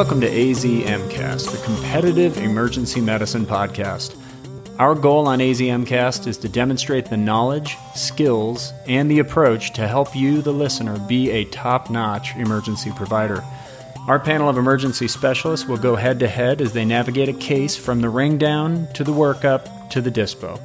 [0.00, 4.16] Welcome to AZMcast, the competitive emergency medicine podcast.
[4.78, 10.16] Our goal on AZMcast is to demonstrate the knowledge, skills, and the approach to help
[10.16, 13.44] you, the listener, be a top notch emergency provider.
[14.08, 17.76] Our panel of emergency specialists will go head to head as they navigate a case
[17.76, 20.58] from the ring down to the workup to the dispo.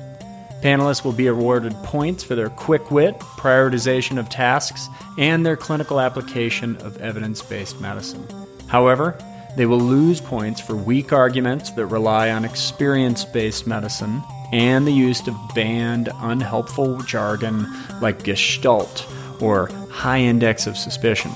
[0.62, 4.88] Panelists will be awarded points for their quick wit, prioritization of tasks,
[5.20, 8.26] and their clinical application of evidence based medicine.
[8.68, 9.18] However,
[9.56, 14.92] they will lose points for weak arguments that rely on experience based medicine and the
[14.92, 17.68] use of banned, unhelpful jargon
[18.02, 19.08] like gestalt
[19.42, 21.32] or high index of suspicion,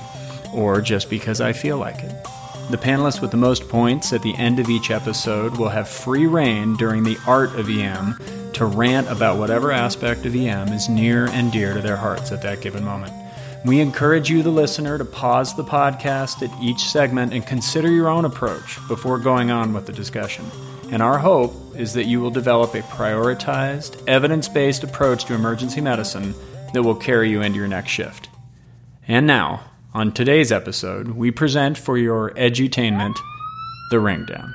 [0.54, 2.14] or just because I feel like it.
[2.70, 6.26] The panelists with the most points at the end of each episode will have free
[6.26, 8.16] rein during the art of EM
[8.52, 12.42] to rant about whatever aspect of EM is near and dear to their hearts at
[12.42, 13.12] that given moment.
[13.64, 18.08] We encourage you, the listener, to pause the podcast at each segment and consider your
[18.08, 20.46] own approach before going on with the discussion.
[20.90, 25.82] And our hope is that you will develop a prioritized, evidence based approach to emergency
[25.82, 26.34] medicine
[26.72, 28.30] that will carry you into your next shift.
[29.06, 33.16] And now, on today's episode, we present for your edutainment
[33.90, 34.54] the Ring Down.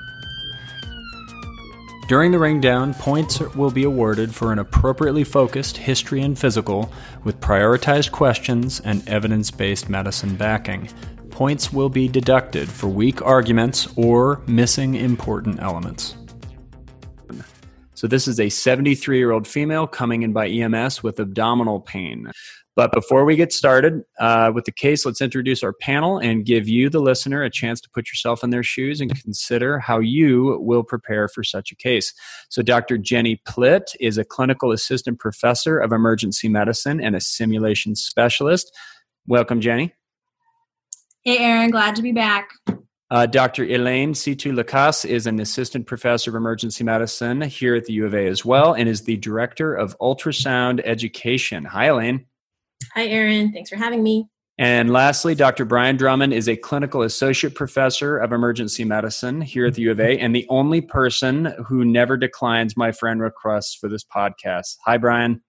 [2.07, 6.91] During the ring down, points will be awarded for an appropriately focused history and physical
[7.23, 10.87] with prioritized questions and evidence based medicine backing.
[11.31, 16.15] Points will be deducted for weak arguments or missing important elements.
[17.95, 22.29] So, this is a 73 year old female coming in by EMS with abdominal pain.
[22.75, 26.67] But before we get started uh, with the case, let's introduce our panel and give
[26.67, 30.59] you, the listener, a chance to put yourself in their shoes and consider how you
[30.61, 32.13] will prepare for such a case.
[32.49, 32.97] So, Dr.
[32.97, 38.75] Jenny Plitt is a clinical assistant professor of emergency medicine and a simulation specialist.
[39.25, 39.93] Welcome, Jenny.
[41.23, 41.71] Hey, Aaron.
[41.71, 42.49] Glad to be back.
[43.09, 43.63] Uh, Dr.
[43.63, 48.13] Elaine Situ Lacasse is an assistant professor of emergency medicine here at the U of
[48.13, 51.63] A as well and is the director of ultrasound education.
[51.65, 52.25] Hi, Elaine.
[52.93, 53.51] Hi, Aaron.
[53.51, 54.27] Thanks for having me.
[54.57, 55.65] And lastly, Dr.
[55.65, 59.99] Brian Drummond is a clinical associate professor of emergency medicine here at the U of
[59.99, 64.77] A and the only person who never declines my friend requests for this podcast.
[64.85, 65.41] Hi, Brian.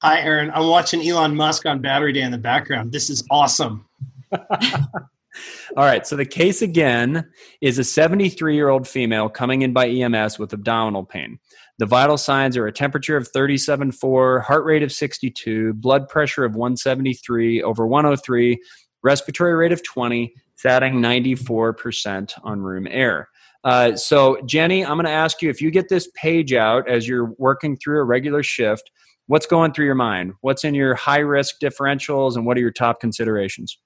[0.00, 0.50] Hi, Aaron.
[0.54, 2.92] I'm watching Elon Musk on Battery Day in the background.
[2.92, 3.86] This is awesome.
[4.32, 6.06] All right.
[6.06, 7.28] So the case again
[7.60, 11.38] is a 73 year old female coming in by EMS with abdominal pain.
[11.78, 16.56] The vital signs are a temperature of 37.4, heart rate of 62, blood pressure of
[16.56, 18.58] 173 over 103,
[19.04, 23.28] respiratory rate of 20, satting 94% on room air.
[23.62, 27.06] Uh, so, Jenny, I'm going to ask you if you get this page out as
[27.06, 28.90] you're working through a regular shift,
[29.28, 30.32] what's going through your mind?
[30.40, 33.78] What's in your high risk differentials and what are your top considerations?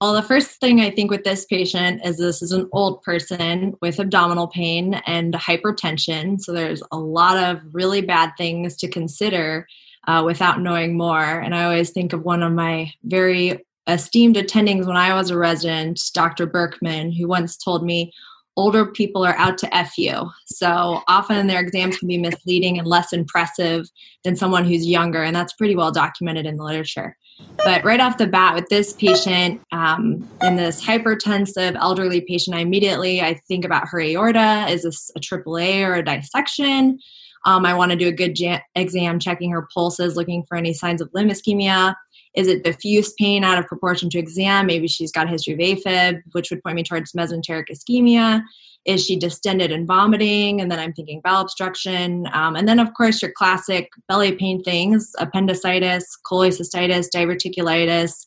[0.00, 3.72] Well, the first thing I think with this patient is this is an old person
[3.80, 6.38] with abdominal pain and hypertension.
[6.38, 9.66] So there's a lot of really bad things to consider
[10.06, 11.40] uh, without knowing more.
[11.40, 15.38] And I always think of one of my very esteemed attendings when I was a
[15.38, 16.46] resident, Dr.
[16.46, 18.12] Berkman, who once told me,
[18.58, 20.30] older people are out to F you.
[20.46, 23.86] So often their exams can be misleading and less impressive
[24.24, 27.16] than someone who's younger, and that's pretty well documented in the literature.
[27.64, 32.60] But right off the bat, with this patient um, and this hypertensive elderly patient, I
[32.60, 34.66] immediately I think about her aorta.
[34.68, 36.98] Is this a AAA or a dissection?
[37.44, 40.72] Um, I want to do a good jam- exam, checking her pulses, looking for any
[40.72, 41.94] signs of limb ischemia.
[42.34, 44.66] Is it diffuse pain out of proportion to exam?
[44.66, 48.42] Maybe she's got a history of AFib, which would point me towards mesenteric ischemia.
[48.86, 50.60] Is she distended and vomiting?
[50.60, 52.28] And then I'm thinking bowel obstruction.
[52.32, 58.26] Um, and then, of course, your classic belly pain things appendicitis, cholecystitis, diverticulitis,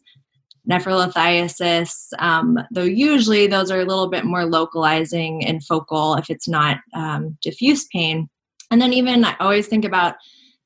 [0.69, 2.07] nephrolithiasis.
[2.19, 6.77] Um, though usually those are a little bit more localizing and focal if it's not
[6.93, 8.29] um, diffuse pain.
[8.69, 10.15] And then, even I always think about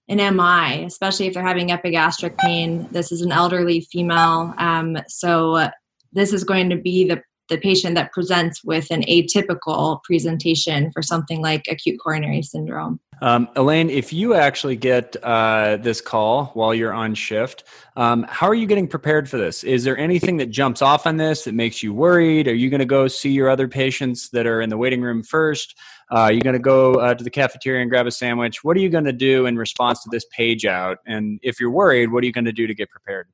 [0.09, 2.87] an MI, especially if they're having epigastric pain.
[2.91, 4.53] This is an elderly female.
[4.57, 5.69] Um, so,
[6.11, 11.01] this is going to be the the patient that presents with an atypical presentation for
[11.01, 12.99] something like acute coronary syndrome.
[13.21, 17.63] Um, Elaine, if you actually get uh, this call while you're on shift,
[17.95, 19.63] um, how are you getting prepared for this?
[19.63, 22.47] Is there anything that jumps off on this that makes you worried?
[22.47, 25.23] Are you going to go see your other patients that are in the waiting room
[25.23, 25.75] first?
[26.11, 28.63] Uh, are you going to go uh, to the cafeteria and grab a sandwich?
[28.63, 30.97] What are you going to do in response to this page out?
[31.05, 33.27] And if you're worried, what are you going to do to get prepared?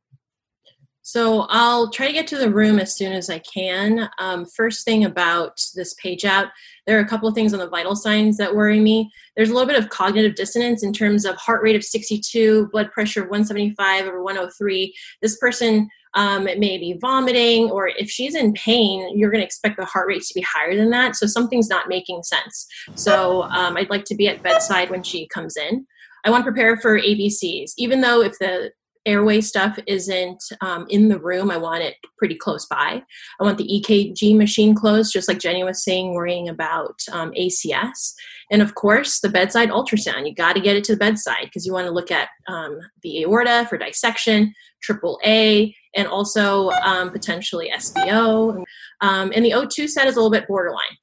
[1.11, 4.11] So I'll try to get to the room as soon as I can.
[4.19, 6.49] Um, first thing about this page out,
[6.85, 9.09] there are a couple of things on the vital signs that worry me.
[9.35, 12.91] There's a little bit of cognitive dissonance in terms of heart rate of 62, blood
[12.91, 14.95] pressure of 175 over 103.
[15.23, 19.77] This person um, may be vomiting, or if she's in pain, you're going to expect
[19.77, 21.15] the heart rate to be higher than that.
[21.15, 22.67] So something's not making sense.
[22.93, 25.87] So um, I'd like to be at bedside when she comes in.
[26.23, 28.73] I want to prepare for ABCs, even though if the
[29.05, 33.01] airway stuff isn't um, in the room, I want it pretty close by.
[33.39, 38.13] I want the EKG machine closed, just like Jenny was saying, worrying about um, ACS.
[38.51, 40.27] And of course, the bedside ultrasound.
[40.27, 42.79] You got to get it to the bedside because you want to look at um,
[43.03, 48.63] the aorta for dissection, triple A, and also um, potentially SBO.
[49.01, 50.97] Um, and the O2 set is a little bit borderline.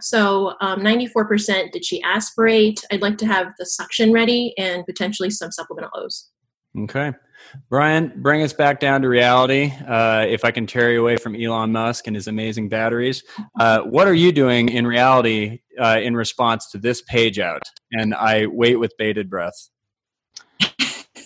[0.00, 2.84] So um, 94% did she aspirate?
[2.90, 6.28] I'd like to have the suction ready and potentially some supplemental O's.
[6.78, 7.12] Okay.
[7.68, 9.72] Brian, bring us back down to reality.
[9.86, 13.22] Uh, if I can tear you away from Elon Musk and his amazing batteries,
[13.58, 17.62] uh, what are you doing in reality uh, in response to this page out?
[17.92, 19.70] And I wait with bated breath.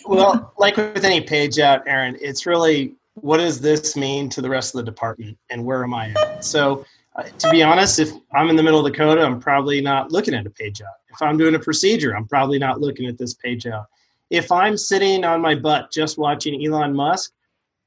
[0.07, 4.49] Well, like with any page out, Aaron, it's really what does this mean to the
[4.49, 6.45] rest of the department and where am I at?
[6.45, 6.85] So,
[7.17, 10.33] uh, to be honest, if I'm in the middle of code, I'm probably not looking
[10.35, 10.95] at a page out.
[11.11, 13.87] If I'm doing a procedure, I'm probably not looking at this page out
[14.31, 17.33] if I'm sitting on my butt just watching Elon Musk,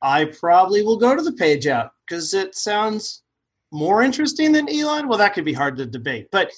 [0.01, 3.23] I probably will go to the page out because it sounds
[3.71, 5.07] more interesting than Elon.
[5.07, 6.51] Well, that could be hard to debate, but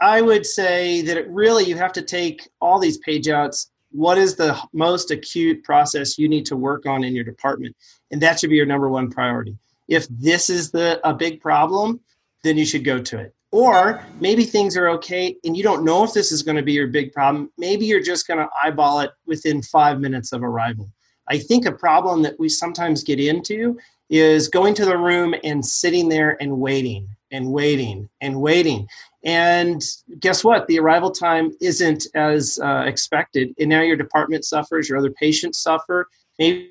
[0.00, 3.70] I would say that it really you have to take all these page outs.
[3.90, 7.76] What is the most acute process you need to work on in your department?
[8.10, 9.58] And that should be your number one priority.
[9.88, 12.00] If this is the a big problem,
[12.42, 13.34] then you should go to it.
[13.50, 16.74] Or maybe things are okay and you don't know if this is going to be
[16.74, 17.50] your big problem.
[17.56, 20.90] Maybe you're just going to eyeball it within five minutes of arrival.
[21.28, 23.78] I think a problem that we sometimes get into
[24.10, 28.88] is going to the room and sitting there and waiting and waiting and waiting.
[29.24, 29.82] And
[30.20, 30.66] guess what?
[30.66, 33.54] The arrival time isn't as uh, expected.
[33.58, 36.08] And now your department suffers, your other patients suffer.
[36.38, 36.70] Maybe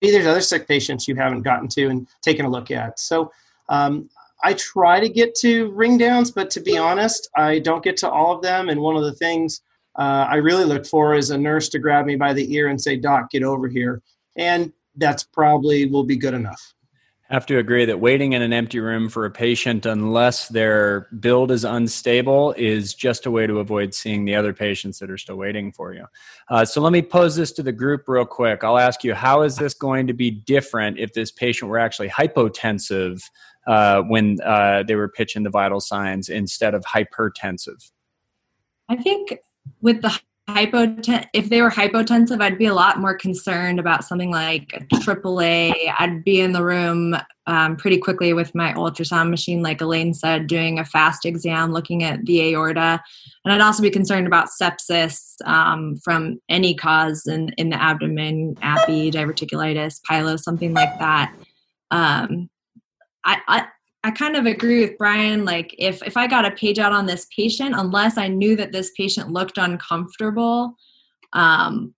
[0.00, 2.98] there's other sick patients you haven't gotten to and taken a look at.
[2.98, 3.30] So
[3.68, 4.08] um,
[4.42, 8.10] I try to get to ring downs, but to be honest, I don't get to
[8.10, 8.68] all of them.
[8.68, 9.62] And one of the things
[9.98, 12.80] uh, I really look for is a nurse to grab me by the ear and
[12.80, 14.00] say, Doc, get over here.
[14.36, 16.74] And that's probably will be good enough.
[17.30, 21.50] Have to agree that waiting in an empty room for a patient, unless their build
[21.50, 25.36] is unstable, is just a way to avoid seeing the other patients that are still
[25.36, 26.06] waiting for you.
[26.48, 28.64] Uh, so let me pose this to the group real quick.
[28.64, 32.08] I'll ask you, how is this going to be different if this patient were actually
[32.08, 33.20] hypotensive
[33.68, 37.90] uh, when uh, they were pitching the vital signs instead of hypertensive?
[38.88, 39.38] I think
[39.82, 40.18] with the
[40.48, 45.74] hypoten if they were hypotensive i'd be a lot more concerned about something like aaa
[45.98, 47.14] i'd be in the room
[47.46, 52.02] um, pretty quickly with my ultrasound machine like elaine said doing a fast exam looking
[52.02, 53.02] at the aorta.
[53.44, 58.56] And i'd also be concerned about sepsis um, from any cause in, in the abdomen
[58.62, 61.34] appy diverticulitis pyelo something like that.
[61.90, 62.48] Um,
[63.28, 63.66] I, I
[64.04, 65.44] I kind of agree with Brian.
[65.44, 68.72] Like, if if I got a page out on this patient, unless I knew that
[68.72, 70.74] this patient looked uncomfortable,
[71.34, 71.94] um,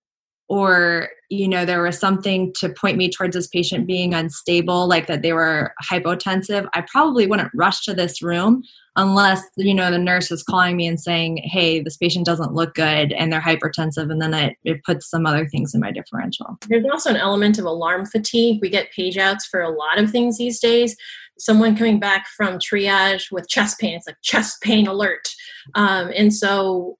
[0.51, 5.07] or you know there was something to point me towards this patient being unstable, like
[5.07, 8.61] that they were hypotensive, I probably wouldn't rush to this room
[8.97, 12.73] unless you know the nurse is calling me and saying, "Hey, this patient doesn't look
[12.73, 16.57] good and they're hypertensive," and then it, it puts some other things in my differential.
[16.67, 18.59] There's also an element of alarm fatigue.
[18.61, 20.97] We get page outs for a lot of things these days
[21.39, 25.27] someone coming back from triage with chest pain it's like chest pain alert
[25.73, 26.99] um, and so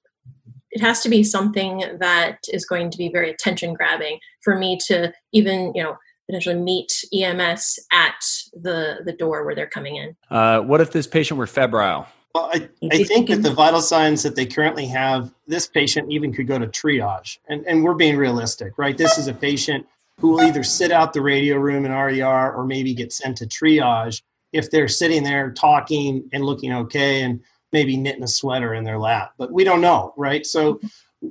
[0.72, 4.78] it has to be something that is going to be very attention grabbing for me
[4.86, 10.16] to even you know potentially meet ems at the the door where they're coming in
[10.30, 14.22] uh, what if this patient were febrile well, I, I think with the vital signs
[14.22, 17.36] that they currently have, this patient even could go to triage.
[17.48, 18.96] And, and we're being realistic, right?
[18.96, 19.86] This is a patient
[20.18, 23.46] who will either sit out the radio room in RER or maybe get sent to
[23.46, 27.40] triage if they're sitting there talking and looking okay and
[27.72, 29.32] maybe knitting a sweater in their lap.
[29.38, 30.44] But we don't know, right?
[30.46, 30.80] So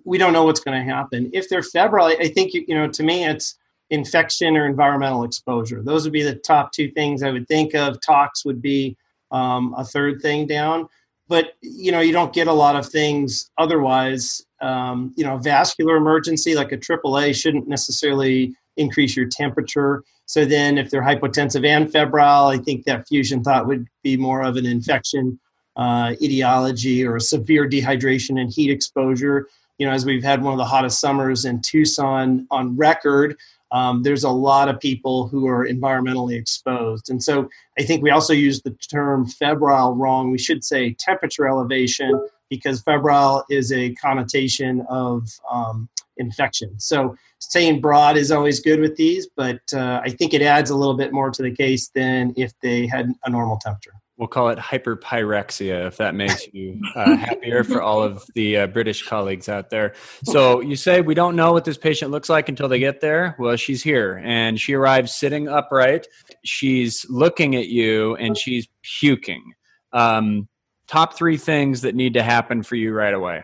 [0.06, 1.30] we don't know what's going to happen.
[1.34, 3.58] If they're febrile, I think, you know, to me, it's
[3.90, 5.82] infection or environmental exposure.
[5.84, 8.02] Those would be the top two things I would think of.
[8.02, 8.98] Tox would be
[9.32, 10.88] um, a third thing down.
[11.28, 14.46] But, you know, you don't get a lot of things otherwise.
[14.62, 20.04] Um, you know, vascular emergency like a AAA shouldn't necessarily increase your temperature.
[20.26, 24.44] So then, if they're hypotensive and febrile, I think that fusion thought would be more
[24.44, 25.40] of an infection
[25.76, 29.48] uh, etiology or severe dehydration and heat exposure.
[29.78, 33.38] You know, as we've had one of the hottest summers in Tucson on record,
[33.72, 37.10] um, there's a lot of people who are environmentally exposed.
[37.10, 37.50] And so
[37.80, 40.30] I think we also use the term febrile wrong.
[40.30, 45.88] We should say temperature elevation because febrile is a connotation of um,
[46.18, 46.78] infection.
[46.80, 50.76] So staying broad is always good with these, but uh, I think it adds a
[50.76, 53.94] little bit more to the case than if they had a normal temperature.
[54.22, 58.68] We'll call it hyperpyrexia if that makes you uh, happier for all of the uh,
[58.68, 59.96] British colleagues out there.
[60.26, 63.36] So you say we don't know what this patient looks like until they get there.
[63.40, 66.06] Well, she's here and she arrives sitting upright.
[66.46, 69.54] She's looking at you and she's puking.
[69.92, 70.48] Um,
[70.86, 73.44] top three things that need to happen for you right away.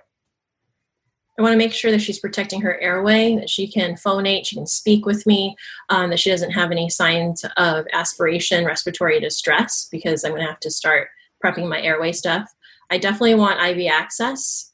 [1.37, 4.55] I want to make sure that she's protecting her airway, that she can phonate, she
[4.55, 5.55] can speak with me,
[5.89, 10.47] um, that she doesn't have any signs of aspiration, respiratory distress, because I'm going to
[10.47, 11.09] have to start
[11.43, 12.51] prepping my airway stuff.
[12.89, 14.73] I definitely want IV access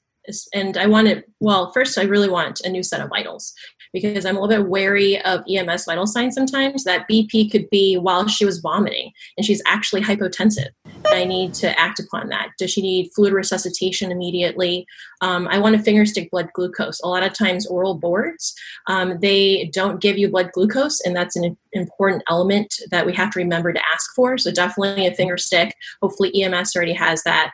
[0.54, 3.54] and I wanted, well, first, I really want a new set of vitals
[3.94, 6.84] because I'm a little bit wary of EMS vital signs sometimes.
[6.84, 10.70] That BP could be while she was vomiting and she's actually hypotensive.
[11.06, 12.50] I need to act upon that.
[12.58, 14.86] Does she need fluid resuscitation immediately?
[15.22, 17.00] Um, I want a finger stick blood glucose.
[17.02, 18.56] A lot of times, oral boards,
[18.88, 23.32] um, they don't give you blood glucose, and that's an important element that we have
[23.32, 24.38] to remember to ask for.
[24.38, 25.76] So, definitely a finger stick.
[26.02, 27.54] Hopefully, EMS already has that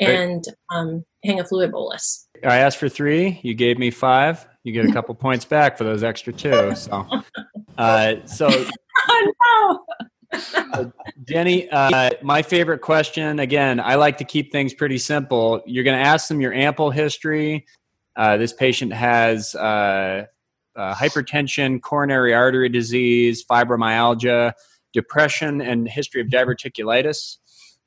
[0.00, 2.28] and um, hang a fluid bolus.
[2.44, 3.40] I asked for three.
[3.42, 4.46] You gave me five.
[4.64, 6.74] You get a couple points back for those extra two.
[6.74, 7.06] So,
[7.78, 8.48] uh, so.
[9.08, 9.84] oh no.
[10.54, 10.84] uh,
[11.24, 15.60] Jenny, uh, my favorite question again, I like to keep things pretty simple.
[15.66, 17.66] You're going to ask them your AMPLE history.
[18.16, 20.26] Uh, this patient has uh,
[20.76, 24.52] uh, hypertension, coronary artery disease, fibromyalgia,
[24.92, 27.38] depression, and history of diverticulitis.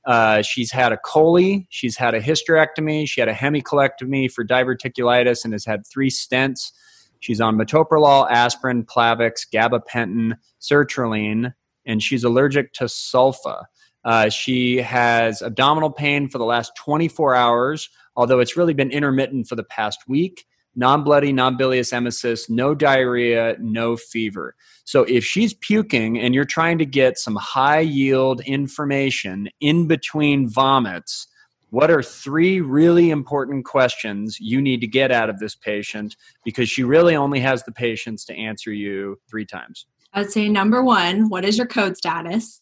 [0.06, 5.44] Uh, she's had a chole, she's had a hysterectomy, she had a hemicolectomy for diverticulitis,
[5.44, 6.72] and has had three stents.
[7.20, 11.54] She's on metoprolol, aspirin, Plavix, gabapentin, sertraline,
[11.86, 13.64] and she's allergic to sulfa.
[14.04, 19.48] Uh, she has abdominal pain for the last 24 hours, although it's really been intermittent
[19.48, 20.46] for the past week
[20.76, 24.56] non bloody, non bilious emesis, no diarrhea, no fever.
[24.86, 30.50] So if she's puking and you're trying to get some high yield information in between
[30.50, 31.28] vomits,
[31.70, 36.16] what are three really important questions you need to get out of this patient
[36.46, 39.88] because she really only has the patience to answer you three times?
[40.14, 42.62] I'd say number one, what is your code status?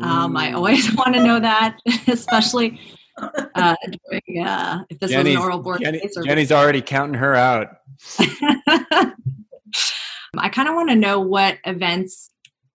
[0.00, 2.80] Um, I always want to know that, especially
[3.54, 3.76] uh,
[4.10, 7.68] during, uh, if this Jenny's, was an oral board Jenny, Jenny's already counting her out.
[10.38, 12.30] I kind of want to know what events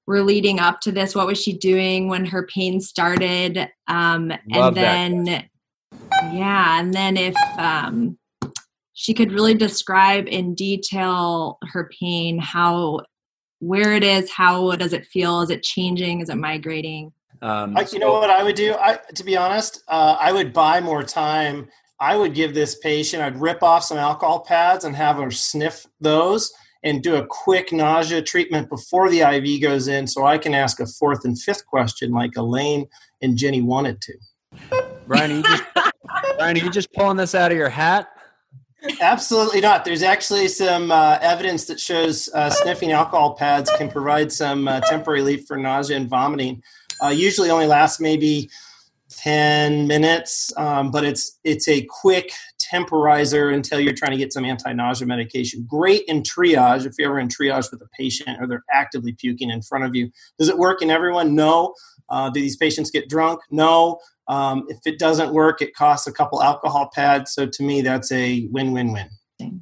[0.05, 1.15] were leading up to this.
[1.15, 3.69] What was she doing when her pain started?
[3.87, 5.45] Um, and then, that.
[6.33, 8.17] yeah, and then if um,
[8.93, 13.01] she could really describe in detail her pain, how,
[13.59, 15.41] where it is, how does it feel?
[15.41, 16.21] Is it changing?
[16.21, 17.11] Is it migrating?
[17.41, 18.73] Um, I, you so, know what I would do?
[18.73, 21.69] I, to be honest, uh, I would buy more time.
[21.99, 25.87] I would give this patient, I'd rip off some alcohol pads and have her sniff
[25.99, 26.51] those
[26.83, 30.79] and do a quick nausea treatment before the IV goes in so I can ask
[30.79, 32.87] a fourth and fifth question like Elaine
[33.21, 34.13] and Jenny wanted to.
[35.07, 35.63] Brian, are you just,
[36.37, 38.09] Brian, are you just pulling this out of your hat?
[39.01, 39.83] Absolutely not.
[39.83, 44.81] There's actually some uh, evidence that shows uh, sniffing alcohol pads can provide some uh,
[44.81, 46.61] temporary relief for nausea and vomiting.
[47.03, 48.49] Uh, usually only lasts maybe
[49.09, 52.31] 10 minutes, um, but it's it's a quick
[52.71, 55.65] temporizer until you're trying to get some anti-nausea medication.
[55.67, 59.49] Great in triage if you're ever in triage with a patient or they're actively puking
[59.49, 60.11] in front of you.
[60.37, 61.35] Does it work in everyone?
[61.35, 61.73] No.
[62.09, 63.39] Uh, do these patients get drunk?
[63.49, 63.99] No.
[64.27, 67.33] Um, if it doesn't work, it costs a couple alcohol pads.
[67.33, 69.09] So to me, that's a win-win-win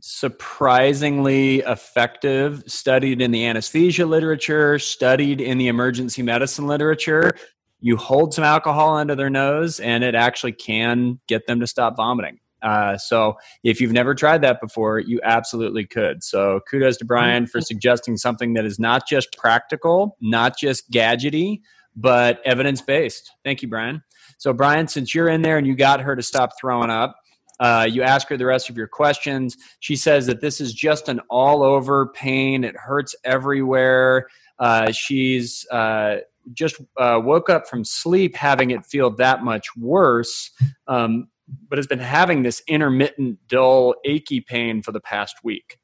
[0.01, 7.35] surprisingly effective, studied in the anesthesia literature, studied in the emergency medicine literature.
[7.79, 11.95] You hold some alcohol under their nose, and it actually can get them to stop
[11.97, 12.39] vomiting.
[12.61, 16.23] Uh, so, if you've never tried that before, you absolutely could.
[16.23, 21.59] So, kudos to Brian for suggesting something that is not just practical, not just gadgety,
[21.95, 23.31] but evidence based.
[23.43, 24.01] Thank you, Brian.
[24.39, 27.15] So, Brian, since you're in there and you got her to stop throwing up,
[27.59, 29.57] uh, you ask her the rest of your questions.
[29.79, 32.63] She says that this is just an all over pain.
[32.63, 34.27] It hurts everywhere.
[34.59, 36.17] Uh, she's uh,
[36.53, 40.51] just uh, woke up from sleep having it feel that much worse,
[40.87, 41.27] um,
[41.69, 45.77] but has been having this intermittent, dull, achy pain for the past week.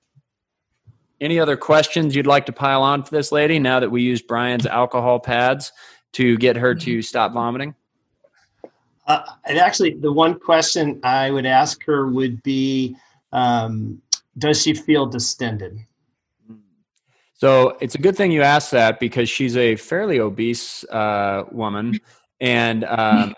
[1.20, 4.28] Any other questions you'd like to pile on for this lady now that we used
[4.28, 5.72] Brian's alcohol pads
[6.13, 7.75] to get her to stop vomiting?
[9.12, 12.96] Uh, and actually, the one question I would ask her would be,
[13.34, 14.01] um,
[14.38, 15.80] does she feel distended?
[17.34, 22.00] So it's a good thing you asked that because she's a fairly obese uh, woman,
[22.39, 23.36] and um,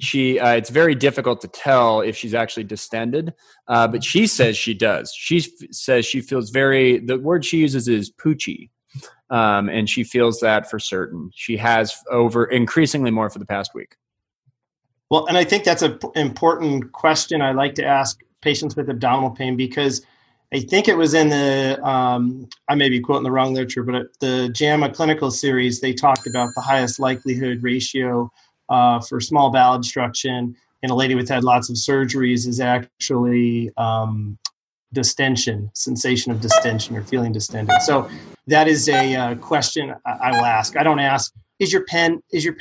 [0.00, 3.34] she uh, it's very difficult to tell if she's actually distended.
[3.68, 5.12] Uh, but she says she does.
[5.14, 7.00] She f- says she feels very.
[7.00, 8.70] The word she uses is poochy,
[9.28, 11.30] um, and she feels that for certain.
[11.34, 13.96] She has over increasingly more for the past week.
[15.10, 19.30] Well, and I think that's an important question I like to ask patients with abdominal
[19.30, 20.02] pain because
[20.52, 24.06] I think it was in the, um, I may be quoting the wrong literature, but
[24.20, 28.30] the JAMA clinical series, they talked about the highest likelihood ratio
[28.68, 33.70] uh, for small bowel obstruction in a lady with had lots of surgeries is actually
[33.76, 34.38] um,
[34.92, 37.80] distension, sensation of distension or feeling distended.
[37.82, 38.08] So
[38.46, 40.76] that is a uh, question I, I will ask.
[40.76, 42.54] I don't ask, is your pen, is your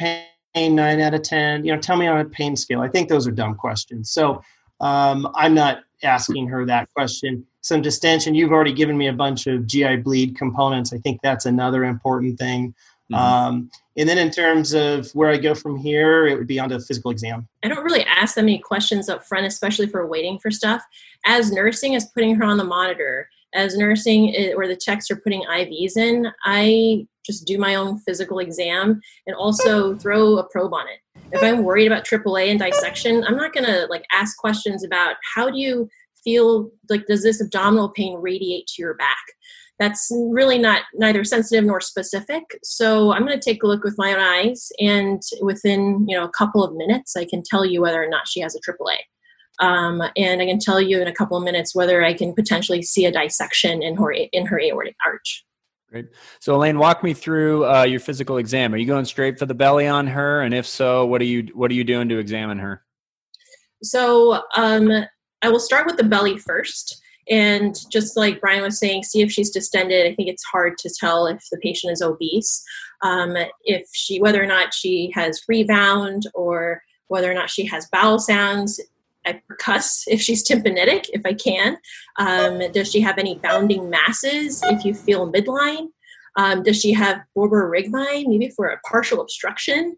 [0.55, 1.65] pain nine out of 10?
[1.65, 2.81] You know, tell me on a pain scale.
[2.81, 4.09] I think those are dumb questions.
[4.11, 4.41] So
[4.79, 7.45] um, I'm not asking her that question.
[7.61, 10.93] Some distension, you've already given me a bunch of GI bleed components.
[10.93, 12.73] I think that's another important thing.
[13.11, 13.15] Mm-hmm.
[13.15, 16.77] Um, and then in terms of where I go from here, it would be onto
[16.77, 17.47] the physical exam.
[17.63, 20.83] I don't really ask that many questions up front, especially for waiting for stuff.
[21.25, 25.43] As nursing is putting her on the monitor, as nursing or the techs are putting
[25.43, 30.85] IVs in, I just do my own physical exam and also throw a probe on
[30.87, 30.99] it.
[31.31, 35.49] If I'm worried about AAA and dissection, I'm not gonna like ask questions about how
[35.49, 35.89] do you
[36.25, 39.23] feel like does this abdominal pain radiate to your back?
[39.79, 42.43] That's really not neither sensitive nor specific.
[42.63, 46.23] So I'm going to take a look with my own eyes, and within you know
[46.23, 48.97] a couple of minutes, I can tell you whether or not she has a AAA.
[49.59, 52.81] Um, and I can tell you in a couple of minutes whether I can potentially
[52.81, 55.44] see a dissection in her in her aortic arch.
[55.95, 56.09] Great.
[56.41, 58.73] So Elaine, walk me through uh, your physical exam.
[58.73, 60.41] Are you going straight for the belly on her?
[60.41, 62.83] And if so, what are you what are you doing to examine her?
[63.81, 64.91] So um,
[65.41, 67.01] I will start with the belly first.
[67.29, 70.05] And just like Brian was saying, see if she's distended.
[70.05, 72.61] I think it's hard to tell if the patient is obese,
[73.01, 77.87] um, if she whether or not she has rebound or whether or not she has
[77.89, 78.81] bowel sounds.
[79.25, 81.77] I percuss if she's tympanitic, if I can.
[82.17, 84.61] Um, does she have any bounding masses?
[84.65, 85.87] If you feel midline,
[86.35, 89.95] um, does she have borborygmi, maybe for a partial obstruction?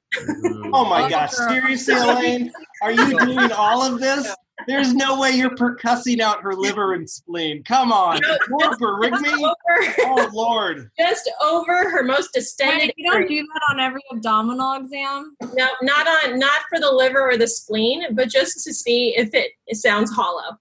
[0.74, 2.52] oh my gosh, seriously, Elaine?
[2.84, 4.34] Are you doing all of this?
[4.68, 7.64] There's no way you're percussing out her liver and spleen.
[7.64, 8.20] Come on.
[8.50, 9.54] Borborygmi?
[10.00, 10.90] Oh, Lord.
[11.00, 12.88] Just over her most distended.
[12.88, 15.36] Wait, you don't do that on every abdominal exam?
[15.54, 19.34] No, not on, not for the liver or the spleen, but just to see if
[19.34, 20.58] it, it sounds hollow.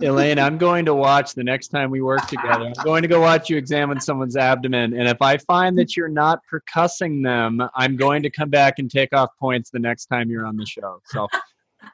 [0.00, 2.66] Elaine, I'm going to watch the next time we work together.
[2.66, 4.94] I'm going to go watch you examine someone's abdomen.
[4.94, 8.88] And if I find that you're not percussing them, I'm going to come back and
[8.88, 11.00] take off points the next time you're on the show.
[11.06, 11.26] So,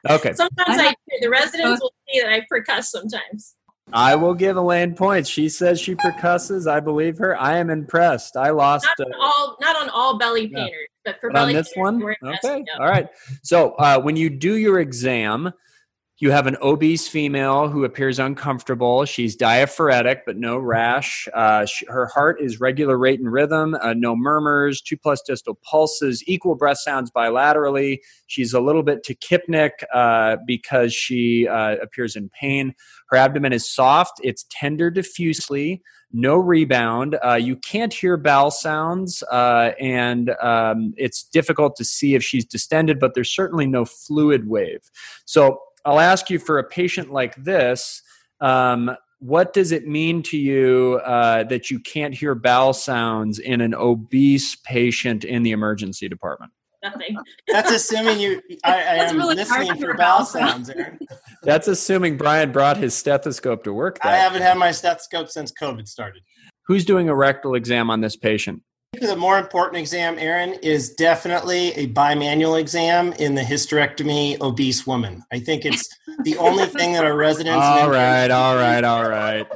[0.07, 0.33] okay.
[0.33, 3.55] Sometimes I, the residents will see that I percuss sometimes.
[3.91, 5.29] I will give Elaine points.
[5.29, 6.67] She says she percusses.
[6.67, 7.39] I believe her.
[7.39, 8.35] I am impressed.
[8.35, 8.87] I lost.
[8.99, 11.11] Not on uh, all, not on all belly painters, yeah.
[11.11, 12.03] but for but belly on this one.
[12.03, 12.65] Okay.
[12.79, 13.07] All right.
[13.43, 15.51] So uh, when you do your exam,
[16.19, 19.03] you have an obese female who appears uncomfortable.
[19.03, 21.27] She's diaphoretic, but no rash.
[21.33, 25.59] Uh, she, her heart is regular rate and rhythm, uh, no murmurs, two plus distal
[25.69, 27.97] pulses, equal breath sounds bilaterally.
[28.27, 32.73] She's a little bit tachypneic uh, because she uh, appears in pain.
[33.09, 35.81] Her abdomen is soft, it's tender diffusely,
[36.13, 37.17] no rebound.
[37.25, 42.45] Uh, you can't hear bowel sounds, uh, and um, it's difficult to see if she's
[42.45, 44.89] distended, but there's certainly no fluid wave.
[45.25, 48.01] So I'll ask you for a patient like this.
[48.41, 53.61] Um, what does it mean to you uh, that you can't hear bowel sounds in
[53.61, 56.51] an obese patient in the emergency department?
[56.83, 57.17] Nothing.
[57.47, 58.41] That's assuming you.
[58.63, 60.99] I, I am really listening for bowel sounds, Aaron.
[61.43, 63.97] That's assuming Brian brought his stethoscope to work.
[64.03, 66.21] I haven't had my stethoscope since COVID started.
[66.67, 68.61] Who's doing a rectal exam on this patient?
[68.99, 75.23] The more important exam, Aaron, is definitely a bimanual exam in the hysterectomy obese woman.
[75.31, 75.87] I think it's
[76.23, 77.63] the only thing that our residents.
[77.63, 79.47] all right, all right, all right.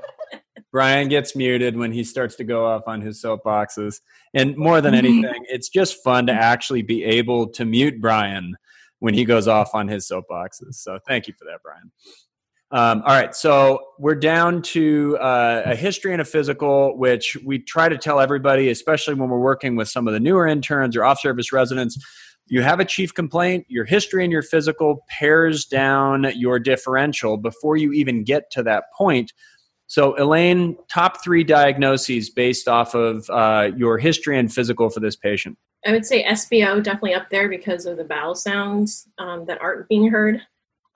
[0.72, 4.02] Brian gets muted when he starts to go off on his soapboxes.
[4.34, 8.56] And more than anything, it's just fun to actually be able to mute Brian
[9.00, 10.76] when he goes off on his soapboxes.
[10.76, 11.92] So thank you for that, Brian.
[12.72, 17.58] Um, all right, so we're down to uh, a history and a physical, which we
[17.58, 21.04] try to tell everybody, especially when we're working with some of the newer interns or
[21.04, 21.98] off service residents.
[22.46, 27.76] You have a chief complaint, your history and your physical pares down your differential before
[27.78, 29.34] you even get to that point.
[29.88, 35.16] So, Elaine, top three diagnoses based off of uh, your history and physical for this
[35.16, 35.58] patient.
[35.88, 39.88] I would say SBO definitely up there because of the bowel sounds um, that aren't
[39.88, 40.42] being heard.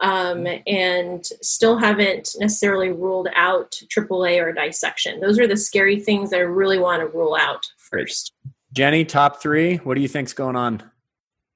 [0.03, 5.21] Um, and still haven't necessarily ruled out AAA or dissection.
[5.21, 8.33] Those are the scary things that I really want to rule out first.
[8.73, 9.77] Jenny, top three.
[9.77, 10.83] What do you think's going on?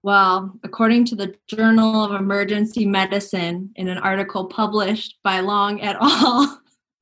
[0.01, 5.97] Well, according to the Journal of Emergency Medicine, in an article published by Long et
[5.99, 6.61] al.,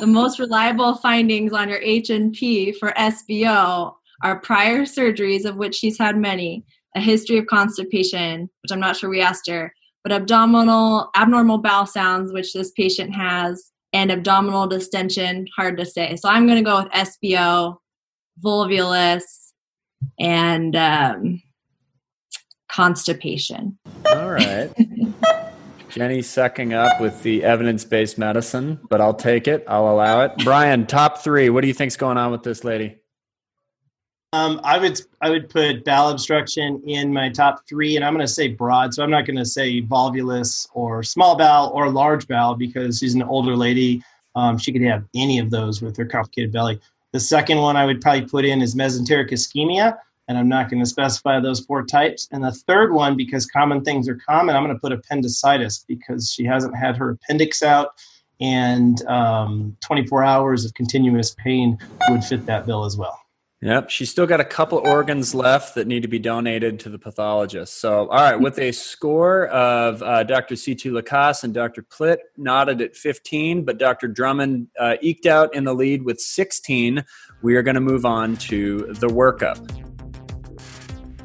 [0.00, 5.98] the most reliable findings on your H&P for SBO are prior surgeries, of which she's
[5.98, 6.64] had many,
[6.96, 11.86] a history of constipation, which I'm not sure we asked her, but abdominal abnormal bowel
[11.86, 16.16] sounds, which this patient has, and abdominal distension, hard to say.
[16.16, 17.76] So I'm going to go with SBO,
[18.44, 19.22] volvulus,
[20.18, 21.42] and um,
[22.68, 23.78] constipation.
[24.06, 24.70] All right.
[25.90, 29.62] Jenny sucking up with the evidence based medicine, but I'll take it.
[29.68, 30.32] I'll allow it.
[30.42, 31.50] Brian, top three.
[31.50, 33.01] What do you think's going on with this lady?
[34.34, 38.26] Um, I would I would put bowel obstruction in my top three, and I'm going
[38.26, 38.94] to say broad.
[38.94, 43.14] So I'm not going to say volvulus or small bowel or large bowel because she's
[43.14, 44.02] an older lady.
[44.34, 46.80] Um, she could have any of those with her complicated belly.
[47.12, 50.82] The second one I would probably put in is mesenteric ischemia, and I'm not going
[50.82, 52.26] to specify those four types.
[52.32, 56.32] And the third one, because common things are common, I'm going to put appendicitis because
[56.32, 57.90] she hasn't had her appendix out,
[58.40, 61.76] and um, 24 hours of continuous pain
[62.08, 63.21] would fit that bill as well.
[63.62, 66.98] Yep, she's still got a couple organs left that need to be donated to the
[66.98, 67.78] pathologist.
[67.78, 70.56] So, all right, with a score of uh, Dr.
[70.56, 71.82] Situ Lacasse and Dr.
[71.82, 74.08] Plitt nodded at 15, but Dr.
[74.08, 77.04] Drummond uh, eked out in the lead with 16,
[77.42, 79.64] we are going to move on to the workup.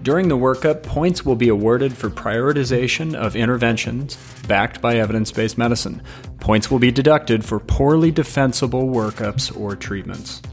[0.03, 4.15] During the workup, points will be awarded for prioritization of interventions
[4.47, 6.03] backed by evidence based medicine.
[6.39, 10.43] Points will be deducted for poorly defensible workups or treatments.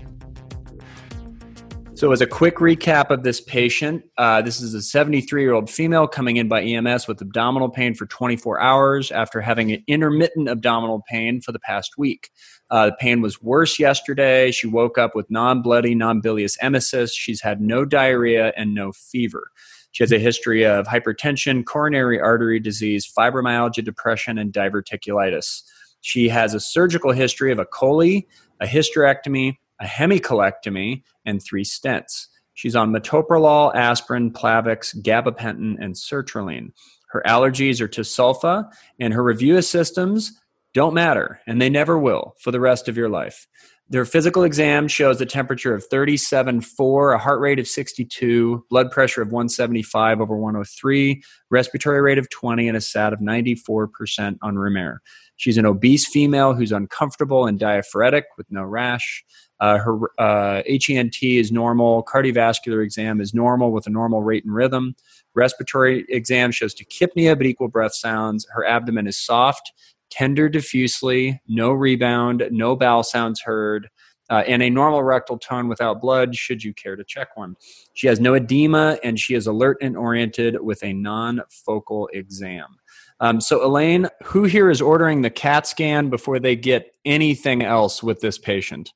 [2.05, 5.71] So, as a quick recap of this patient, uh, this is a 73 year old
[5.71, 10.51] female coming in by EMS with abdominal pain for 24 hours after having an intermittent
[10.51, 12.29] abdominal pain for the past week.
[12.69, 14.51] Uh, the pain was worse yesterday.
[14.51, 17.13] She woke up with non bloody, non bilious emesis.
[17.15, 19.45] She's had no diarrhea and no fever.
[19.93, 25.63] She has a history of hypertension, coronary artery disease, fibromyalgia, depression, and diverticulitis.
[26.03, 28.27] She has a surgical history of a chole,
[28.61, 32.27] a hysterectomy, a hemicolectomy, and three stents.
[32.55, 36.71] She's on metoprolol, aspirin, Plavix, gabapentin, and sertraline.
[37.11, 40.33] Her allergies are to sulfa, and her review of systems
[40.73, 43.47] don't matter, and they never will for the rest of your life.
[43.91, 49.21] Their physical exam shows a temperature of 37.4, a heart rate of 62, blood pressure
[49.21, 54.77] of 175 over 103, respiratory rate of 20, and a SAT of 94% on room
[54.79, 55.03] air.
[55.37, 59.25] She's an obese female who's uncomfortable and diaphoretic with no rash.
[59.61, 62.05] Uh, her uh, HENT is normal.
[62.05, 64.95] Cardiovascular exam is normal with a normal rate and rhythm.
[65.35, 68.47] Respiratory exam shows tachypnea but equal breath sounds.
[68.53, 69.73] Her abdomen is soft,
[70.11, 73.89] tender diffusely, no rebound, no bowel sounds heard.
[74.31, 77.55] Uh, and a normal rectal tone without blood, should you care to check one.
[77.93, 82.77] She has no edema and she is alert and oriented with a non focal exam.
[83.21, 88.03] Um, so, Elaine, who here is ordering the CAT scan before they get anything else
[88.03, 88.93] with this patient?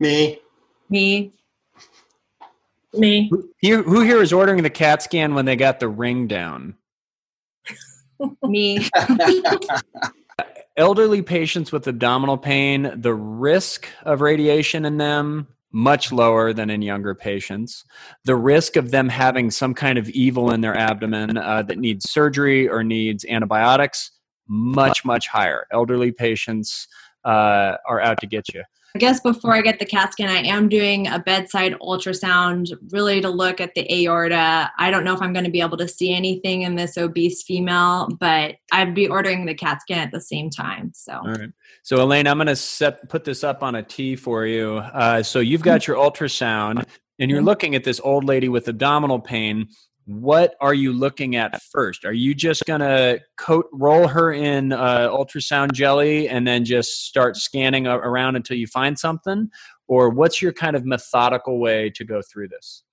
[0.00, 0.38] Me.
[0.88, 1.32] Me.
[2.94, 3.30] Me.
[3.62, 6.76] Who who here is ordering the CAT scan when they got the ring down?
[8.42, 8.88] Me.
[10.76, 16.80] Elderly patients with abdominal pain, the risk of radiation in them much lower than in
[16.82, 17.84] younger patients.
[18.24, 22.08] The risk of them having some kind of evil in their abdomen uh, that needs
[22.08, 24.12] surgery or needs antibiotics
[24.48, 25.66] much much higher.
[25.70, 26.88] Elderly patients
[27.24, 28.62] uh, are out to get you.
[28.94, 33.20] I guess before I get the CAT scan, I am doing a bedside ultrasound really
[33.20, 34.70] to look at the aorta.
[34.78, 37.42] I don't know if I'm going to be able to see anything in this obese
[37.42, 40.92] female, but I'd be ordering the CAT scan at the same time.
[40.94, 41.50] So, all right.
[41.82, 44.76] So, Elaine, I'm going to set put this up on a T for you.
[44.78, 46.86] Uh, so, you've got your ultrasound,
[47.18, 49.68] and you're looking at this old lady with abdominal pain
[50.08, 52.06] what are you looking at first?
[52.06, 57.04] Are you just going to coat roll her in uh, ultrasound jelly and then just
[57.04, 59.50] start scanning around until you find something,
[59.86, 62.84] or what's your kind of methodical way to go through this?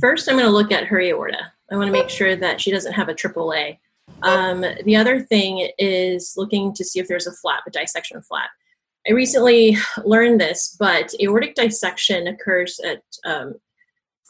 [0.00, 1.52] First, I'm going to look at her aorta.
[1.72, 3.78] I want to make sure that she doesn't have a AAA.
[4.22, 8.50] Um, the other thing is looking to see if there's a flap, a dissection flap.
[9.08, 13.54] I recently learned this, but aortic dissection occurs at um,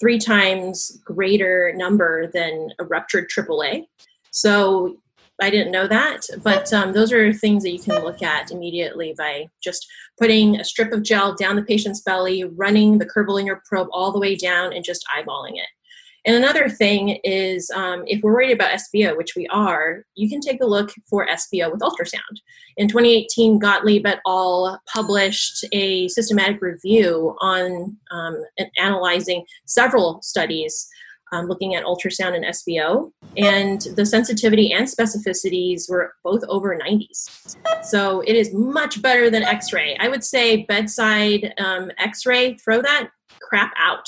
[0.01, 3.87] three times greater number than a ruptured AAA.
[4.31, 4.97] So
[5.41, 9.15] I didn't know that, but um, those are things that you can look at immediately
[9.17, 9.87] by just
[10.19, 14.21] putting a strip of gel down the patient's belly, running the curvilinear probe all the
[14.21, 15.67] way down, and just eyeballing it.
[16.25, 20.41] And another thing is um, if we're worried about SBO, which we are, you can
[20.41, 22.41] take a look for SBO with ultrasound.
[22.77, 24.81] In 2018, Gottlieb et al.
[24.93, 28.43] published a systematic review on um,
[28.79, 30.89] analyzing several studies
[31.33, 37.57] um, looking at ultrasound and SBO, and the sensitivity and specificities were both over 90s.
[37.83, 39.97] So it is much better than X ray.
[39.99, 43.09] I would say bedside um, X ray, throw that
[43.41, 44.07] crap out.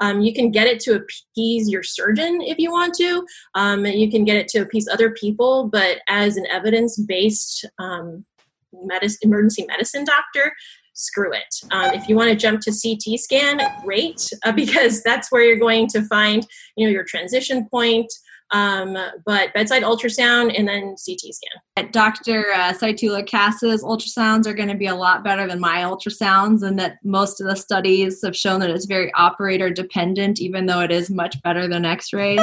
[0.00, 3.24] Um, you can get it to appease your surgeon if you want to.
[3.54, 8.24] Um, you can get it to appease other people, but as an evidence based um,
[8.72, 10.52] medicine, emergency medicine doctor,
[10.94, 11.54] screw it.
[11.70, 15.58] Um, if you want to jump to CT scan, great, uh, because that's where you're
[15.58, 18.12] going to find you know your transition point.
[18.52, 21.90] Um, but bedside ultrasound and then CT scan.
[21.92, 22.46] Dr.
[22.52, 26.78] Uh, Situ Lacasse's ultrasounds are going to be a lot better than my ultrasounds, and
[26.78, 30.90] that most of the studies have shown that it's very operator dependent, even though it
[30.90, 32.40] is much better than x rays.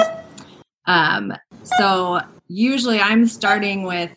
[0.85, 4.11] Um, so usually I'm starting with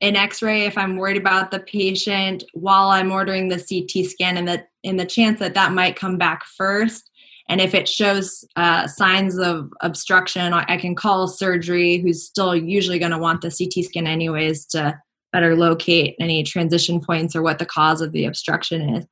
[0.00, 4.46] an x-ray if i'm worried about the patient while i'm ordering the ct scan and
[4.46, 7.07] the in the chance that that might come back first
[7.48, 12.98] and if it shows uh, signs of obstruction i can call surgery who's still usually
[12.98, 14.98] going to want the ct scan anyways to
[15.32, 19.06] better locate any transition points or what the cause of the obstruction is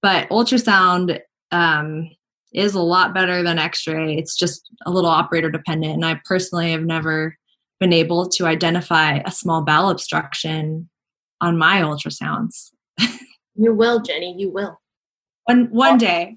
[0.00, 2.08] but ultrasound um,
[2.54, 6.70] is a lot better than x-ray it's just a little operator dependent and i personally
[6.72, 7.36] have never
[7.82, 10.88] been able to identify a small bowel obstruction
[11.40, 12.70] on my ultrasounds.
[13.56, 14.36] you will, Jenny.
[14.38, 14.80] You will.
[15.44, 16.36] One one day.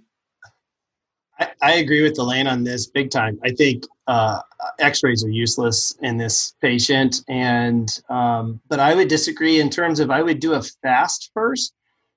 [1.39, 3.39] I, I agree with Elaine on this big time.
[3.43, 4.39] I think uh,
[4.79, 10.11] X-rays are useless in this patient, and um, but I would disagree in terms of
[10.11, 11.73] I would do a fast first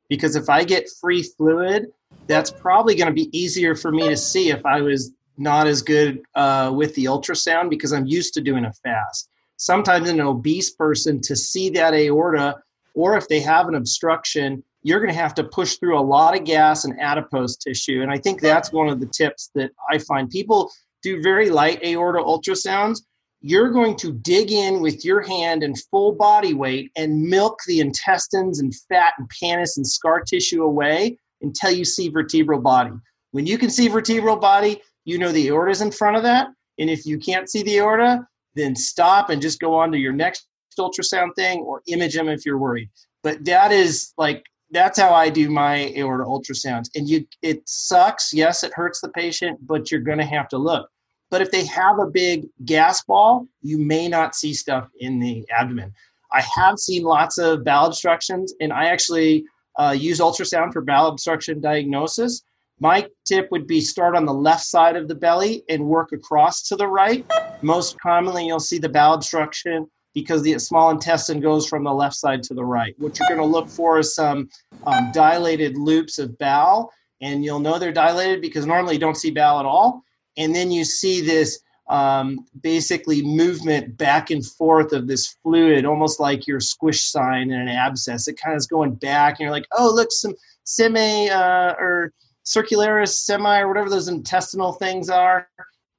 [0.08, 1.86] because if I get free fluid,
[2.26, 5.82] that's probably going to be easier for me to see if I was not as
[5.82, 9.30] good uh, with the ultrasound because I'm used to doing a fast.
[9.56, 12.56] Sometimes an obese person to see that aorta,
[12.94, 16.36] or if they have an obstruction, you're going to have to push through a lot
[16.36, 18.02] of gas and adipose tissue.
[18.02, 20.70] And I think that's one of the tips that I find people
[21.02, 23.00] do very light aorta ultrasounds.
[23.40, 27.80] You're going to dig in with your hand and full body weight and milk the
[27.80, 32.90] intestines and fat and pannus and scar tissue away until you see vertebral body.
[33.30, 36.48] When you can see vertebral body, you know the aorta is in front of that.
[36.78, 40.12] And if you can't see the aorta, then stop and just go on to your
[40.12, 40.46] next
[40.78, 42.88] ultrasound thing or image them if you're worried.
[43.22, 46.88] But that is like that's how I do my aorta ultrasounds.
[46.94, 48.32] And you it sucks.
[48.32, 50.88] Yes, it hurts the patient, but you're gonna have to look.
[51.30, 55.46] But if they have a big gas ball, you may not see stuff in the
[55.50, 55.92] abdomen.
[56.32, 59.44] I have seen lots of bowel obstructions, and I actually
[59.78, 62.42] uh, use ultrasound for bowel obstruction diagnosis.
[62.80, 66.62] My tip would be start on the left side of the belly and work across
[66.68, 67.26] to the right.
[67.62, 72.14] Most commonly, you'll see the bowel obstruction because the small intestine goes from the left
[72.14, 72.94] side to the right.
[72.98, 74.48] What you're going to look for is some
[74.86, 79.30] um, dilated loops of bowel, and you'll know they're dilated because normally you don't see
[79.30, 80.02] bowel at all.
[80.36, 86.20] And then you see this um, basically movement back and forth of this fluid, almost
[86.20, 88.28] like your squish sign in an abscess.
[88.28, 92.12] It kind of is going back, and you're like, oh, look, some semi uh, or
[92.44, 95.48] circularis semi or whatever those intestinal things are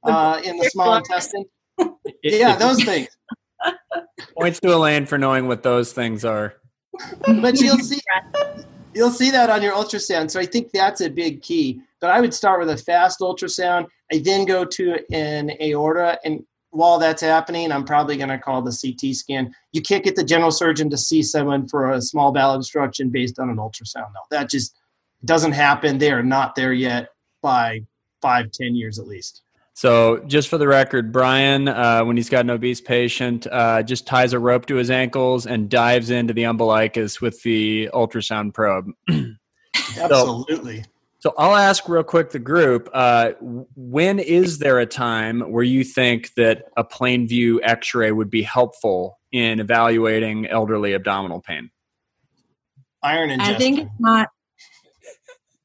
[0.04, 1.45] uh, in the small intestine.
[2.24, 3.10] yeah, those things.
[4.38, 6.56] Points to Elaine for knowing what those things are.
[7.41, 8.00] but you'll see
[8.93, 10.32] you'll see that on your ultrasound.
[10.32, 11.82] So I think that's a big key.
[12.02, 13.88] But I would start with a fast ultrasound.
[14.12, 18.62] I then go to an aorta, and while that's happening, I'm probably going to call
[18.62, 19.54] the CT scan.
[19.72, 23.39] You can't get the general surgeon to see someone for a small bowel obstruction based
[23.39, 24.28] on an ultrasound, though.
[24.32, 24.76] That just
[25.26, 25.98] doesn't happen.
[25.98, 27.10] They are not there yet
[27.41, 27.82] by
[28.22, 29.41] five, ten years at least.
[29.80, 34.06] So, just for the record, Brian, uh, when he's got an obese patient, uh, just
[34.06, 38.88] ties a rope to his ankles and dives into the umbilicus with the ultrasound probe.
[39.98, 40.82] Absolutely.
[40.82, 45.63] So, so, I'll ask real quick the group uh, when is there a time where
[45.63, 51.39] you think that a plain view x ray would be helpful in evaluating elderly abdominal
[51.39, 51.72] pain?
[53.02, 53.56] Iron ingestion.
[53.56, 54.28] I think it's not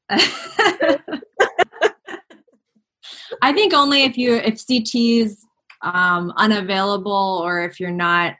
[3.41, 5.45] I think only if you if CT's
[5.81, 8.35] um, unavailable or if you're not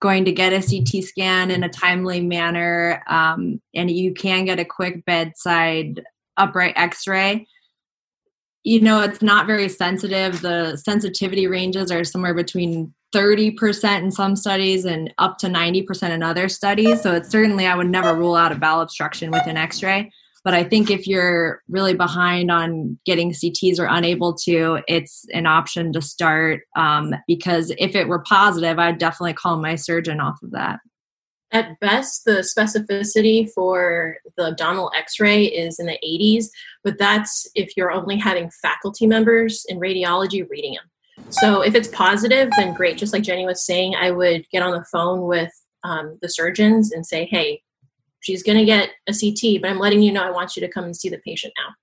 [0.00, 4.60] going to get a CT scan in a timely manner um, and you can get
[4.60, 6.02] a quick bedside
[6.36, 7.46] upright X-ray.
[8.62, 10.40] You know, it's not very sensitive.
[10.40, 16.22] The sensitivity ranges are somewhere between 30% in some studies and up to 90% in
[16.22, 17.02] other studies.
[17.02, 20.12] So it's certainly I would never rule out a bowel obstruction with an X-ray
[20.48, 25.44] But I think if you're really behind on getting CTs or unable to, it's an
[25.44, 30.42] option to start um, because if it were positive, I'd definitely call my surgeon off
[30.42, 30.78] of that.
[31.52, 36.46] At best, the specificity for the abdominal x ray is in the 80s,
[36.82, 41.26] but that's if you're only having faculty members in radiology reading them.
[41.28, 42.96] So if it's positive, then great.
[42.96, 45.52] Just like Jenny was saying, I would get on the phone with
[45.84, 47.60] um, the surgeons and say, hey,
[48.20, 50.68] she's going to get a CT, but I'm letting you know I want you to
[50.68, 51.74] come and see the patient now.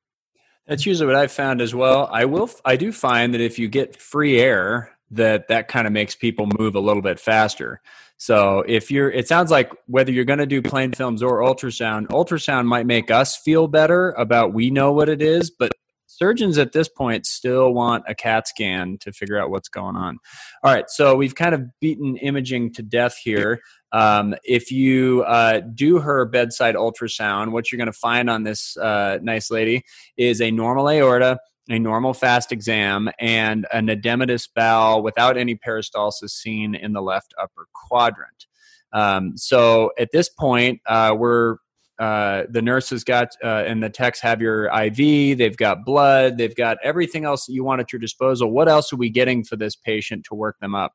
[0.68, 2.10] That's usually what I've found as well.
[2.12, 5.94] I will, I do find that if you get free air, that that kind of
[5.94, 7.82] makes people move a little bit faster.
[8.18, 12.08] So if you're, it sounds like whether you're going to do plain films or ultrasound,
[12.08, 15.72] ultrasound might make us feel better about we know what it is, but
[16.18, 20.18] surgeons at this point still want a CAT scan to figure out what's going on.
[20.64, 23.62] All right, so we've kind of beaten imaging to death here.
[23.92, 28.76] Um, if you uh, do her bedside ultrasound, what you're going to find on this
[28.78, 29.84] uh, nice lady
[30.18, 36.30] is a normal aorta a normal fast exam and an edematous bowel without any peristalsis
[36.30, 38.46] seen in the left upper quadrant.
[38.94, 41.58] Um, so at this point, uh, we're
[42.00, 45.38] uh, the nurses got uh, and the techs have your IV.
[45.38, 46.38] They've got blood.
[46.38, 48.52] They've got everything else that you want at your disposal.
[48.52, 50.94] What else are we getting for this patient to work them up?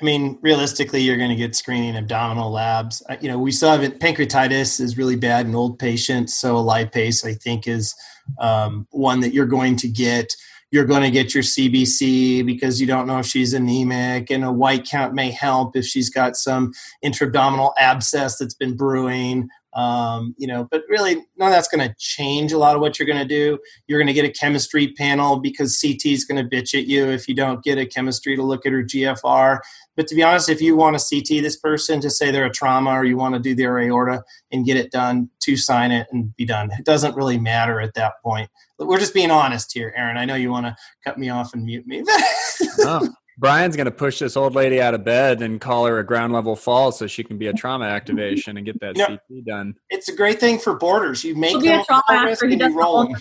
[0.00, 3.02] I mean, realistically, you're going to get screening abdominal labs.
[3.22, 6.34] You know, we saw it, pancreatitis is really bad in old patients.
[6.34, 7.94] So a lipase, I think, is
[8.38, 10.34] um, one that you're going to get.
[10.76, 14.52] You're going to get your CBC because you don't know if she's anemic, and a
[14.52, 19.48] white count may help if she's got some intra-abdominal abscess that's been brewing.
[19.72, 22.98] Um, you know, but really, none of that's going to change a lot of what
[22.98, 23.58] you're going to do.
[23.86, 27.06] You're going to get a chemistry panel because CT is going to bitch at you
[27.06, 29.60] if you don't get a chemistry to look at her GFR.
[29.96, 32.50] But to be honest, if you want to CT this person to say they're a
[32.50, 36.06] trauma or you want to do their aorta and get it done, to sign it
[36.12, 36.70] and be done.
[36.78, 38.50] It doesn't really matter at that point.
[38.78, 40.16] We're just being honest here, Aaron.
[40.16, 42.04] I know you want to cut me off and mute me.
[42.80, 43.08] oh.
[43.38, 46.32] Brian's going to push this old lady out of bed and call her a ground
[46.32, 49.44] level fall so she can be a trauma activation and get that you know, CT
[49.44, 49.74] done.
[49.90, 51.22] It's a great thing for boarders.
[51.22, 53.14] You make them a be rolling.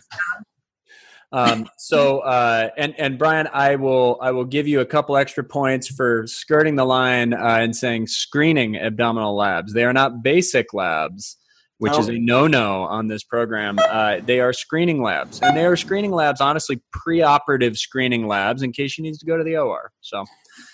[1.36, 5.44] Um, so uh, and and Brian, I will I will give you a couple extra
[5.44, 9.74] points for skirting the line uh, and saying screening abdominal labs.
[9.74, 11.38] They are not basic labs
[11.78, 12.00] which oh.
[12.00, 13.78] is a no-no on this program.
[13.80, 18.72] Uh, they are screening labs, and they are screening labs, honestly, pre-operative screening labs in
[18.72, 19.92] case she needs to go to the OR.
[20.02, 20.26] So,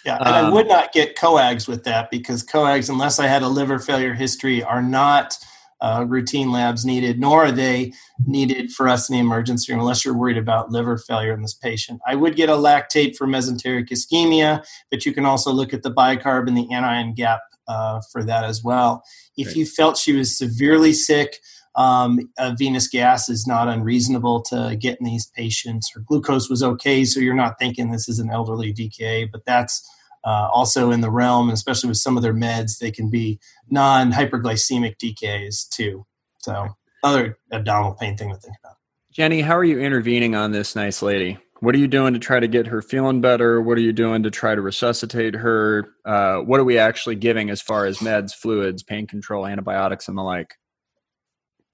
[0.05, 3.41] yeah, and um, I would not get coags with that because coags, unless I had
[3.41, 5.37] a liver failure history, are not
[5.81, 7.91] uh, routine labs needed, nor are they
[8.25, 11.55] needed for us in the emergency room unless you're worried about liver failure in this
[11.55, 11.99] patient.
[12.07, 15.91] I would get a lactate for mesenteric ischemia, but you can also look at the
[15.91, 19.03] bicarb and the anion gap uh, for that as well.
[19.37, 19.55] If right.
[19.57, 21.39] you felt she was severely sick,
[21.75, 22.19] um,
[22.57, 25.89] venous gas is not unreasonable to get in these patients.
[25.93, 29.87] Her glucose was okay, so you're not thinking this is an elderly DKA, but that's
[30.23, 34.11] uh, also in the realm, especially with some of their meds, they can be non
[34.11, 36.05] hyperglycemic DKAs too.
[36.39, 36.67] So,
[37.03, 38.77] other abdominal pain thing to think about.
[39.11, 41.37] Jenny, how are you intervening on this nice lady?
[41.59, 43.61] What are you doing to try to get her feeling better?
[43.61, 45.89] What are you doing to try to resuscitate her?
[46.05, 50.17] Uh, what are we actually giving as far as meds, fluids, pain control, antibiotics, and
[50.17, 50.55] the like?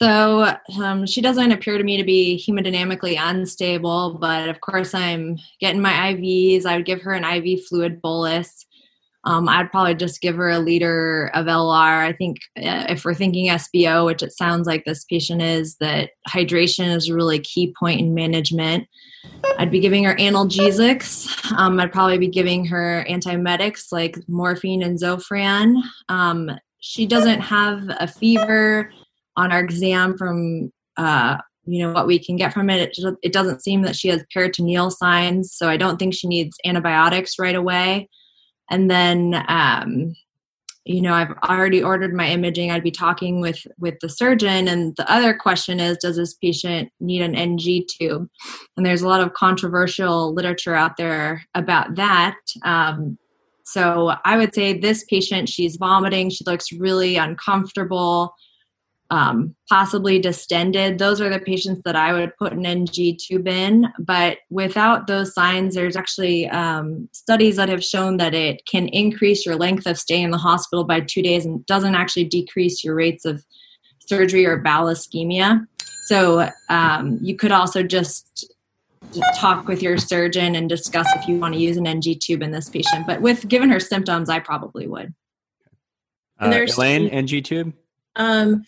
[0.01, 5.38] So um, she doesn't appear to me to be hemodynamically unstable, but of course I'm
[5.60, 6.65] getting my IVs.
[6.65, 8.65] I would give her an IV fluid bolus.
[9.23, 12.05] Um, I'd probably just give her a liter of LR.
[12.05, 16.12] I think uh, if we're thinking SBO, which it sounds like this patient is, that
[16.29, 18.88] hydration is a really key point in management.
[19.57, 21.51] I'd be giving her analgesics.
[21.51, 25.81] Um, I'd probably be giving her antiemetics like morphine and Zofran.
[26.07, 28.91] Um, she doesn't have a fever
[29.38, 32.97] on our exam from uh, you know what we can get from it.
[32.97, 33.15] it.
[33.23, 37.39] It doesn't seem that she has peritoneal signs, so I don't think she needs antibiotics
[37.39, 38.10] right away.
[38.69, 40.13] And then um,
[40.88, 44.95] you know i've already ordered my imaging i'd be talking with with the surgeon and
[44.95, 48.28] the other question is does this patient need an ng tube
[48.78, 53.17] and there's a lot of controversial literature out there about that um,
[53.63, 58.34] so i would say this patient she's vomiting she looks really uncomfortable
[59.10, 61.00] um, possibly distended.
[61.00, 63.88] Those are the patients that I would put an NG tube in.
[64.00, 69.46] But without those signs, there's actually um, studies that have shown that it can increase
[69.46, 72.96] your length of stay in the hospital by two days and doesn't actually decrease your
[72.96, 73.44] rates of
[74.00, 75.65] surgery or bowel ischemia.
[76.06, 78.54] So um, you could also just
[79.38, 82.52] talk with your surgeon and discuss if you want to use an NG tube in
[82.52, 83.08] this patient.
[83.08, 85.13] But with given her symptoms, I probably would.
[86.40, 87.73] Uh, Elaine, NG tube.
[88.15, 88.63] Um,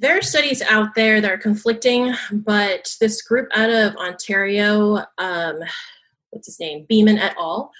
[0.00, 5.58] there are studies out there that are conflicting, but this group out of Ontario, um,
[6.30, 7.72] what's his name, Behman et al.,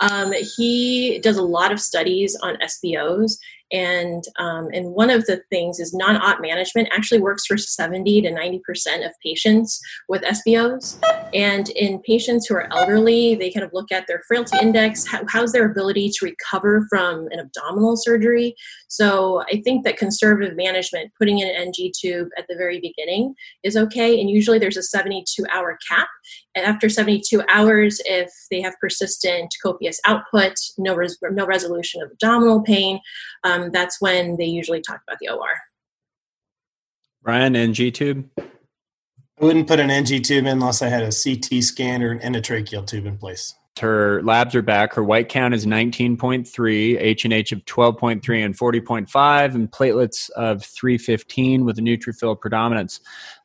[0.00, 3.38] um, he does a lot of studies on SBOs,
[3.72, 8.30] and um, and one of the things is non-op management actually works for 70 to
[8.30, 10.98] 90 percent of patients with SBOs.
[11.34, 15.22] And in patients who are elderly, they kind of look at their frailty index, how,
[15.28, 18.54] how's their ability to recover from an abdominal surgery.
[18.88, 23.34] So I think that conservative management, putting in an NG tube at the very beginning,
[23.64, 24.20] is okay.
[24.20, 26.08] And usually there's a 72 hour cap.
[26.54, 32.10] And after 72 hours, if they have persistent copious output, no res- no resolution of
[32.10, 33.00] abdominal pain.
[33.44, 35.48] Um, um, that's when they usually talk about the OR.
[37.22, 38.28] Brian, NG tube?
[38.38, 42.20] I wouldn't put an NG tube in unless I had a CT scan or an
[42.20, 43.54] endotracheal tube in place.
[43.78, 44.94] Her labs are back.
[44.94, 51.78] Her white count is 19.3, H&H of 12.3 and 40.5, and platelets of 315 with
[51.78, 53.00] a neutrophil predominance.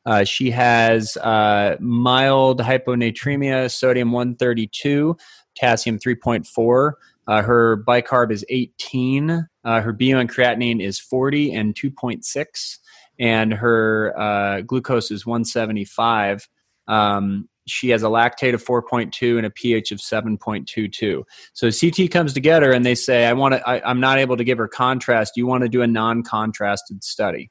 [0.06, 5.16] Uh, she has uh, mild hyponatremia, sodium 132,
[5.54, 6.92] potassium 3.4.
[7.28, 9.46] Uh, her bicarb is 18.
[9.64, 12.78] Uh, her BUN creatinine is 40 and 2.6,
[13.18, 16.48] and her uh, glucose is 175.
[16.88, 21.22] Um, she has a lactate of 4.2 and a pH of 7.22.
[21.52, 23.68] So CT comes together and they say, "I want to.
[23.68, 25.36] I, I'm not able to give her contrast.
[25.36, 27.50] You want to do a non-contrasted study."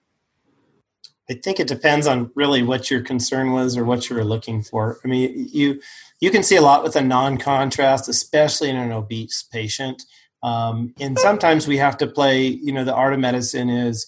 [1.29, 4.61] I think it depends on really what your concern was or what you were looking
[4.61, 4.99] for.
[5.05, 5.79] I mean, you
[6.19, 10.03] you can see a lot with a non-contrast, especially in an obese patient.
[10.43, 12.47] Um, and sometimes we have to play.
[12.47, 14.07] You know, the art of medicine is.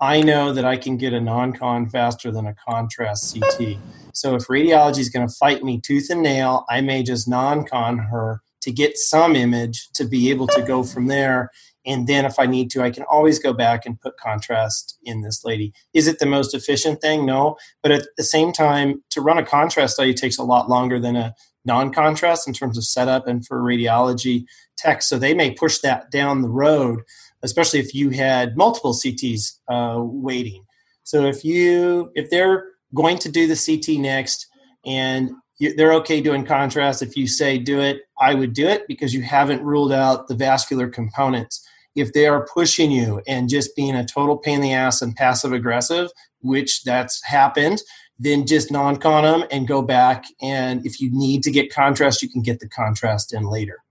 [0.00, 3.78] I know that I can get a non-con faster than a contrast CT.
[4.12, 7.98] So if radiology is going to fight me tooth and nail, I may just non-con
[7.98, 11.50] her to get some image to be able to go from there
[11.88, 15.22] and then if I need to, I can always go back and put contrast in
[15.22, 15.72] this lady.
[15.94, 17.24] Is it the most efficient thing?
[17.24, 17.56] No.
[17.82, 21.16] But at the same time, to run a contrast study takes a lot longer than
[21.16, 21.34] a
[21.68, 24.46] non contrast in terms of setup and for radiology
[24.76, 25.02] tech.
[25.02, 27.02] So they may push that down the road,
[27.42, 30.64] especially if you had multiple CTs uh, waiting.
[31.04, 32.64] So if you if they're
[32.94, 34.48] going to do the CT next
[34.84, 38.88] and you, they're okay doing contrast, if you say do it, I would do it
[38.88, 41.64] because you haven't ruled out the vascular components
[41.94, 45.16] if they are pushing you and just being a total pain in the ass and
[45.16, 46.10] passive aggressive,
[46.40, 47.80] which that's happened,
[48.18, 50.24] then just non-con them and go back.
[50.40, 53.82] And if you need to get contrast, you can get the contrast in later.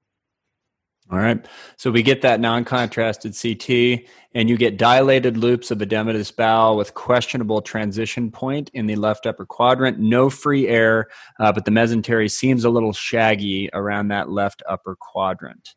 [1.09, 1.45] All right.
[1.77, 6.75] So we get that non contrasted CT, and you get dilated loops of edematous bowel
[6.75, 9.99] with questionable transition point in the left upper quadrant.
[9.99, 11.07] No free air,
[11.39, 15.75] uh, but the mesentery seems a little shaggy around that left upper quadrant.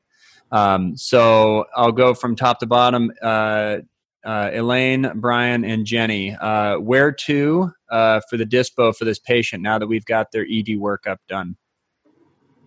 [0.51, 3.13] Um, so I'll go from top to bottom.
[3.23, 3.79] Uh,
[4.25, 9.63] uh, Elaine, Brian, and Jenny, uh, where to uh, for the dispo for this patient
[9.63, 11.57] now that we've got their ED workup done?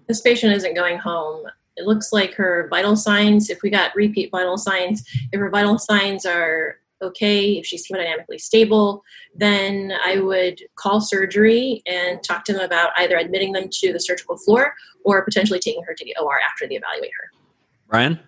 [0.08, 1.46] This patient isn't going home.
[1.76, 5.80] It looks like her vital signs, if we got repeat vital signs, if her vital
[5.80, 9.04] signs are okay, if she's hemodynamically stable,
[9.36, 14.00] then I would call surgery and talk to them about either admitting them to the
[14.00, 14.74] surgical floor
[15.04, 17.40] or potentially taking her to the OR after they evaluate her.
[17.90, 18.20] Brian?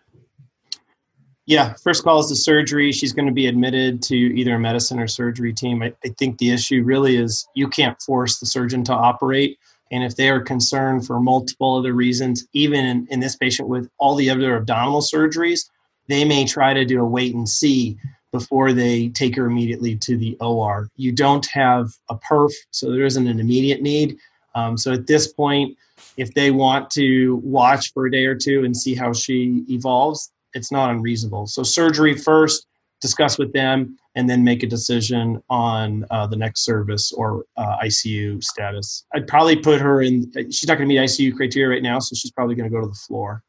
[1.47, 2.91] Yeah, first call is the surgery.
[2.91, 5.83] She's going to be admitted to either a medicine or surgery team.
[5.83, 9.59] I, I, think the issue really is you can't force the surgeon to operate.
[9.91, 13.87] And if they are concerned for multiple other reasons, even in, in this patient with
[13.99, 15.69] all the other abdominal surgeries,
[16.07, 17.97] they may try to do a wait and see
[18.31, 20.89] before they take her immediately to the OR.
[20.97, 24.17] You don't have a perf, so there isn't an immediate need.
[24.55, 25.77] Um, so at this point,
[26.17, 30.31] if they want to watch for a day or two and see how she evolves,
[30.55, 31.45] it's not unreasonable.
[31.45, 32.65] So surgery first,
[33.01, 37.77] discuss with them, and then make a decision on uh, the next service or uh,
[37.83, 39.05] ICU status.
[39.13, 40.31] I'd probably put her in.
[40.49, 42.81] She's not going to meet ICU criteria right now, so she's probably going to go
[42.81, 43.43] to the floor.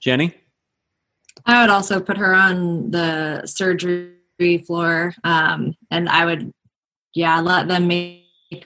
[0.00, 0.34] Jenny,
[1.46, 6.52] I would also put her on the surgery floor, um, and I would,
[7.14, 8.20] yeah, let them make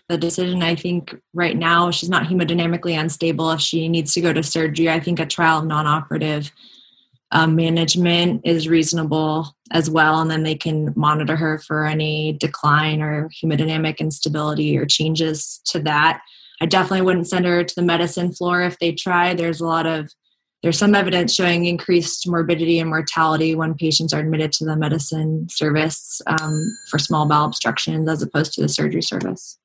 [0.08, 0.62] the decision.
[0.62, 3.50] I think right now she's not hemodynamically unstable.
[3.50, 6.50] If she needs to go to surgery, I think a trial of non operative
[7.34, 10.20] um, management is reasonable as well.
[10.20, 15.80] And then they can monitor her for any decline or hemodynamic instability or changes to
[15.80, 16.22] that.
[16.60, 19.34] I definitely wouldn't send her to the medicine floor if they try.
[19.34, 20.08] There's a lot of
[20.62, 25.46] there's some evidence showing increased morbidity and mortality when patients are admitted to the medicine
[25.50, 29.58] service um, for small bowel obstructions as opposed to the surgery service.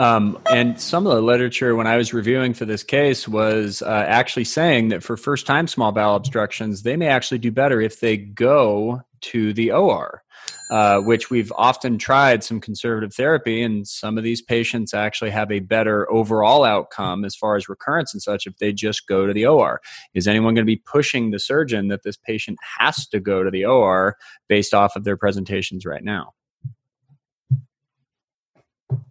[0.00, 4.06] Um, and some of the literature when I was reviewing for this case was uh,
[4.08, 8.00] actually saying that for first time small bowel obstructions, they may actually do better if
[8.00, 10.22] they go to the OR.
[10.70, 15.50] uh, which we've often tried some conservative therapy, and some of these patients actually have
[15.50, 19.32] a better overall outcome as far as recurrence and such if they just go to
[19.32, 19.80] the OR.
[20.14, 23.50] Is anyone going to be pushing the surgeon that this patient has to go to
[23.50, 24.16] the OR
[24.48, 26.32] based off of their presentations right now?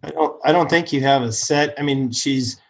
[0.02, 0.40] I don't.
[0.44, 1.74] I don't think you have a set.
[1.78, 2.60] I mean, she's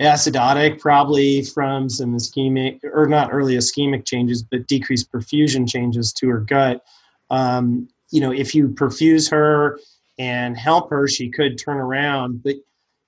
[0.00, 6.28] acidotic, probably from some ischemic or not early ischemic changes, but decreased perfusion changes to
[6.28, 6.82] her gut.
[7.30, 9.78] Um, you know, if you perfuse her
[10.18, 12.42] and help her, she could turn around.
[12.42, 12.56] But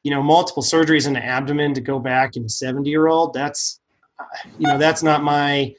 [0.03, 3.33] you know, multiple surgeries in the abdomen to go back in a 70 year old,
[3.33, 3.81] that's
[4.59, 5.75] you know, that's not my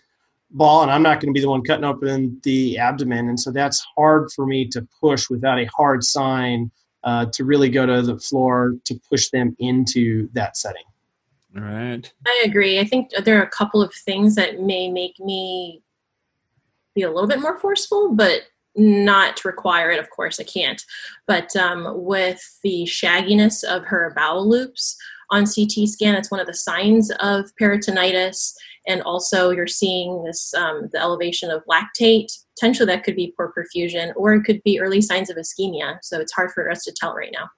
[0.52, 3.52] ball, and I'm not going to be the one cutting open the abdomen, and so
[3.52, 6.72] that's hard for me to push without a hard sign
[7.04, 10.84] uh, to really go to the floor to push them into that setting.
[11.56, 12.12] All right.
[12.26, 12.80] I agree.
[12.80, 15.84] I think there are a couple of things that may make me
[16.95, 18.43] be a little bit more forceful, but
[18.76, 19.99] not require it.
[19.99, 20.82] Of course, I can't.
[21.28, 24.97] But um, with the shagginess of her bowel loops
[25.30, 28.54] on CT scan, it's one of the signs of peritonitis.
[28.88, 32.28] And also, you're seeing this um, the elevation of lactate.
[32.58, 35.98] Potentially, that could be poor perfusion, or it could be early signs of ischemia.
[36.02, 37.50] So it's hard for us to tell right now.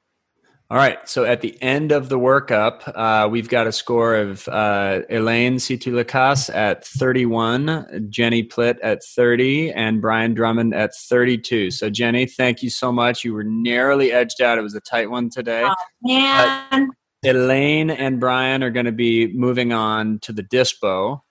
[0.71, 1.07] All right.
[1.07, 5.59] So at the end of the workup, uh, we've got a score of uh, Elaine
[5.59, 11.69] Situ Lacasse at 31, Jenny Plitt at 30, and Brian Drummond at 32.
[11.69, 13.23] So, Jenny, thank you so much.
[13.23, 14.57] You were narrowly edged out.
[14.57, 15.61] It was a tight one today.
[15.63, 16.89] Oh, man.
[17.25, 21.21] Elaine and Brian are going to be moving on to the DISPO.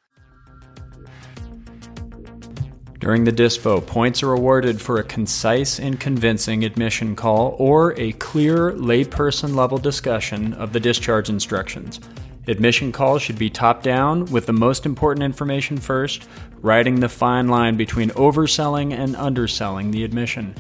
[2.98, 8.12] During the DISPO, points are awarded for a concise and convincing admission call or a
[8.12, 12.00] clear layperson level discussion of the discharge instructions.
[12.48, 16.26] Admission calls should be top down with the most important information first,
[16.60, 20.54] riding the fine line between overselling and underselling the admission.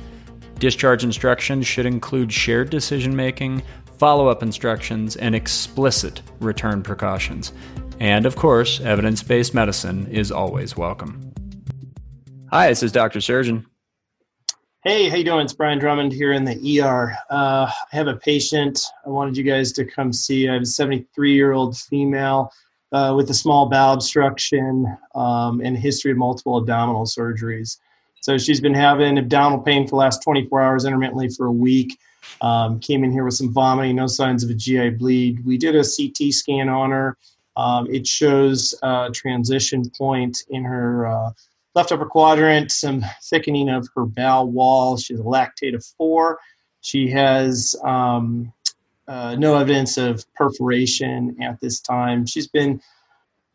[0.58, 3.62] Discharge instructions should include shared decision making,
[3.98, 7.52] follow up instructions, and explicit return precautions.
[8.00, 11.32] And of course, evidence based medicine is always welcome.
[12.50, 13.20] Hi, this is Dr.
[13.20, 13.66] Surgeon.
[14.84, 15.44] Hey, how you doing?
[15.44, 17.16] It's Brian Drummond here in the ER.
[17.30, 18.80] Uh, I have a patient.
[19.06, 20.46] I wanted you guys to come see.
[20.48, 22.52] I have a 73-year-old female
[22.92, 27.78] uh, with a small bowel obstruction um, and history of multiple abdominal surgeries.
[28.20, 31.98] So she's been having abdominal pain for the last 24 hours intermittently for a week.
[32.40, 35.44] Um, came in here with some vomiting, no signs of a GI bleed.
[35.44, 37.16] We did a CT scan on her.
[37.56, 41.30] Um, it shows a transition point in her uh,
[41.74, 44.96] left upper quadrant, some thickening of her bowel wall.
[44.96, 46.38] She has a lactate of four.
[46.80, 48.52] She has um,
[49.08, 52.26] uh, no evidence of perforation at this time.
[52.26, 52.80] She's been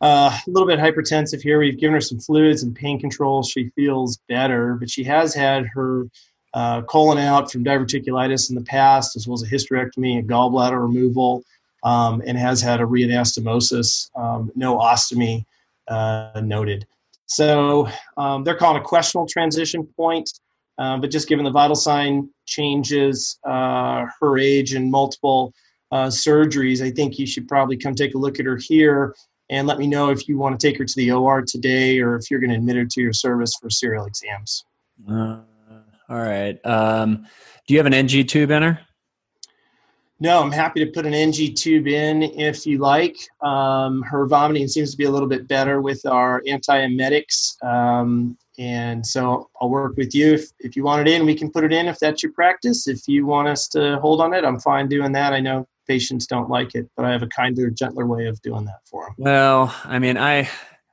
[0.00, 1.58] uh, a little bit hypertensive here.
[1.58, 3.42] We've given her some fluids and pain control.
[3.42, 6.06] She feels better, but she has had her
[6.54, 10.80] uh, colon out from diverticulitis in the past, as well as a hysterectomy and gallbladder
[10.80, 11.44] removal,
[11.84, 15.44] um, and has had a reanastomosis, um, no ostomy
[15.88, 16.86] uh, noted.
[17.26, 20.28] So um, they're calling a questionable transition point,
[20.78, 25.54] uh, but just given the vital sign changes, uh, her age, and multiple
[25.92, 29.14] uh, surgeries, I think you should probably come take a look at her here
[29.48, 32.16] and let me know if you want to take her to the OR today or
[32.16, 34.64] if you're going to admit her to your service for serial exams.
[35.10, 35.38] Uh,
[36.10, 36.58] all right.
[36.66, 37.26] Um,
[37.66, 38.80] do you have an NG tube in her?
[40.22, 43.16] No, I'm happy to put an NG tube in if you like.
[43.40, 47.62] Um, her vomiting seems to be a little bit better with our antiemetics.
[47.64, 50.34] Um, and so I'll work with you.
[50.34, 52.86] If, if you want it in, we can put it in if that's your practice.
[52.86, 55.32] If you want us to hold on it, I'm fine doing that.
[55.32, 58.66] I know patients don't like it, but I have a kinder, gentler way of doing
[58.66, 59.14] that for them.
[59.16, 60.50] Well, I mean, I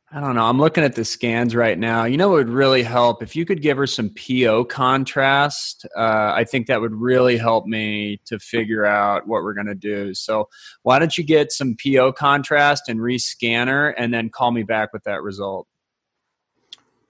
[0.09, 0.45] I don't know.
[0.45, 2.05] I'm looking at the scans right now.
[2.05, 5.85] You know, it would really help if you could give her some PO contrast.
[5.97, 9.75] Uh, I think that would really help me to figure out what we're going to
[9.75, 10.13] do.
[10.13, 10.47] So,
[10.83, 14.93] why don't you get some PO contrast and rescan her and then call me back
[14.93, 15.67] with that result?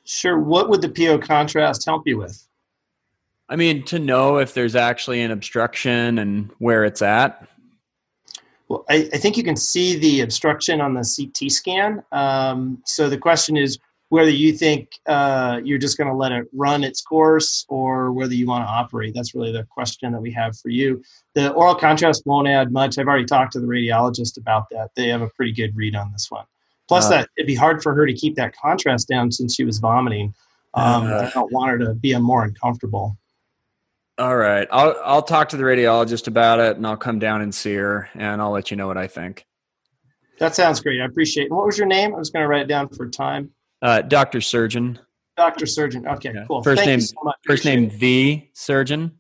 [0.04, 0.40] Sure.
[0.40, 2.48] What would the PO contrast help you with?
[3.48, 7.48] I mean, to know if there's actually an obstruction and where it's at.
[8.70, 12.04] Well, I, I, think you can see the obstruction on the CT scan.
[12.12, 16.48] Um, so the question is whether you think uh, you're just going to let it
[16.54, 19.14] run its course or whether you want to operate.
[19.14, 21.02] That's really the question that we have for you.
[21.34, 22.98] The oral contrast won't add much.
[22.98, 24.92] I've already talked to the radiologist about that.
[24.96, 26.46] They have a pretty good read on this one.
[26.88, 29.66] Plus, uh, that it'd be hard for her to keep that contrast down since she
[29.66, 30.34] was vomiting.
[30.74, 33.18] Um, uh, I don't want her to be more uncomfortable.
[34.18, 34.68] All right.
[34.72, 38.10] I'll I'll talk to the radiologist about it and I'll come down and see her
[38.16, 39.46] and I'll let you know what I think.
[40.40, 41.02] That sounds great.
[41.02, 41.52] I appreciate it.
[41.52, 42.16] What was your name?
[42.16, 43.52] I was going to write it down for time.
[43.82, 44.40] Uh, Dr.
[44.42, 45.00] Surgeon.
[45.36, 46.08] Doctor Surgeon.
[46.08, 46.46] Okay, Yeah.
[46.48, 46.64] cool.
[46.64, 47.36] First Thank name- so much.
[47.46, 49.12] First Appreciate name the surgeon.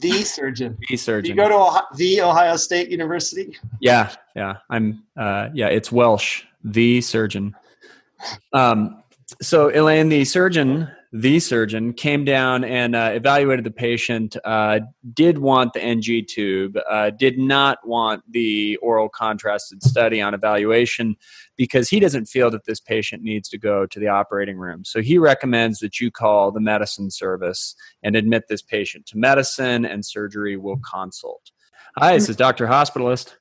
[0.00, 0.76] the surgeon.
[0.80, 1.36] The Do surgeon.
[1.36, 3.58] you go to Ohio, the Ohio State University?
[3.80, 4.56] Yeah, yeah.
[4.70, 7.54] I'm uh yeah, it's Welsh, the surgeon.
[8.54, 9.02] Um
[9.42, 14.78] so Elaine, the surgeon, the surgeon came down and uh, evaluated the patient, uh,
[15.12, 21.16] did want the NG tube, uh, did not want the oral contrasted study on evaluation
[21.56, 24.84] because he doesn't feel that this patient needs to go to the operating room.
[24.84, 29.84] So he recommends that you call the medicine service and admit this patient to medicine
[29.84, 31.50] and surgery will consult.
[31.98, 32.68] Hi, this is Dr.
[32.68, 33.34] Hospitalist.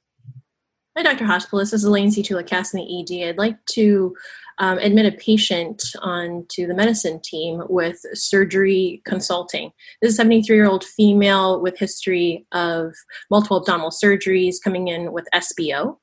[0.97, 1.23] Hi, Dr.
[1.23, 1.71] Hospitalist.
[1.71, 2.23] This is Elaine C.
[2.23, 3.29] Situla in the ED.
[3.29, 4.15] I'd like to
[4.59, 9.71] um, admit a patient onto the medicine team with surgery consulting.
[10.01, 12.93] This is a 73 year old female with history of
[13.31, 15.97] multiple abdominal surgeries coming in with SBO.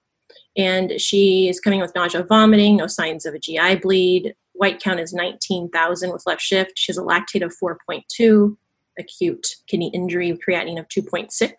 [0.56, 4.34] And she is coming with nausea, vomiting, no signs of a GI bleed.
[4.54, 6.72] White count is 19,000 with left shift.
[6.76, 8.56] She has a lactate of 4.2,
[8.98, 11.52] acute kidney injury creatinine of 2.6.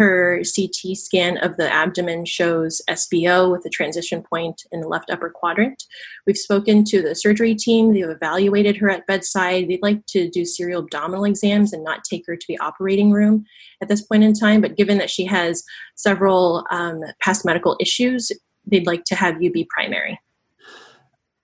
[0.00, 5.10] Her CT scan of the abdomen shows SBO with a transition point in the left
[5.10, 5.84] upper quadrant.
[6.26, 7.92] We've spoken to the surgery team.
[7.92, 9.68] They've evaluated her at bedside.
[9.68, 13.44] They'd like to do serial abdominal exams and not take her to the operating room
[13.82, 14.62] at this point in time.
[14.62, 15.62] But given that she has
[15.96, 18.32] several um, past medical issues,
[18.64, 20.18] they'd like to have you be primary.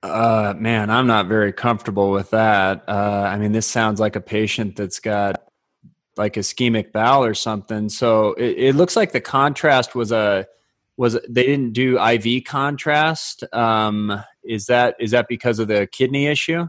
[0.03, 2.85] Uh, man, I'm not very comfortable with that.
[2.89, 5.43] Uh, I mean, this sounds like a patient that's got
[6.17, 7.89] like ischemic bowel or something.
[7.89, 10.47] So it, it looks like the contrast was a
[10.97, 13.45] was they didn't do IV contrast.
[13.53, 16.67] Um, is that is that because of the kidney issue?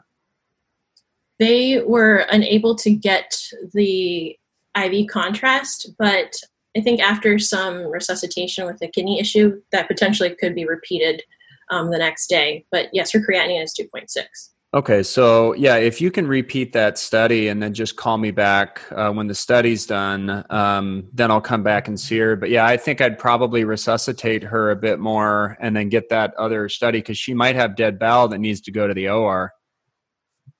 [1.39, 3.39] They were unable to get
[3.73, 4.37] the
[4.75, 6.35] IV contrast, but
[6.75, 11.23] I think after some resuscitation with the kidney issue, that potentially could be repeated
[11.69, 12.65] um, the next day.
[12.71, 14.25] But yes, her creatinine is 2.6.
[14.74, 18.82] Okay, so yeah, if you can repeat that study and then just call me back
[18.91, 22.36] uh, when the study's done, um, then I'll come back and see her.
[22.36, 26.34] But yeah, I think I'd probably resuscitate her a bit more and then get that
[26.36, 29.53] other study because she might have dead bowel that needs to go to the OR.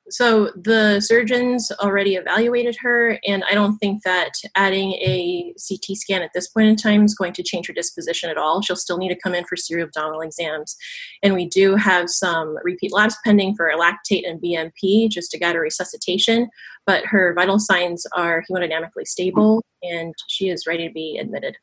[0.10, 6.22] So the surgeons already evaluated her, and I don't think that adding a CT scan
[6.22, 8.62] at this point in time is going to change her disposition at all.
[8.62, 10.78] She'll still need to come in for serial abdominal exams.
[11.24, 15.56] And we do have some repeat labs pending for lactate and BMP just to guide
[15.56, 16.50] her resuscitation,
[16.86, 21.58] but her vital signs are hemodynamically stable, and she is ready to be admitted.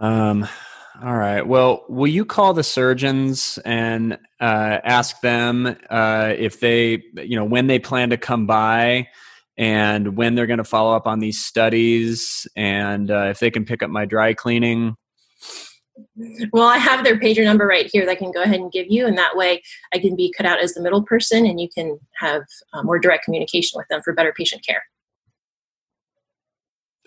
[0.00, 0.46] Um,
[1.02, 1.42] all right.
[1.42, 7.44] Well, will you call the surgeons and uh, ask them uh, if they, you know,
[7.44, 9.08] when they plan to come by
[9.56, 13.64] and when they're going to follow up on these studies and uh, if they can
[13.64, 14.94] pick up my dry cleaning?
[16.52, 18.86] Well, I have their pager number right here that I can go ahead and give
[18.88, 21.68] you, and that way I can be cut out as the middle person and you
[21.68, 22.42] can have
[22.72, 24.82] uh, more direct communication with them for better patient care.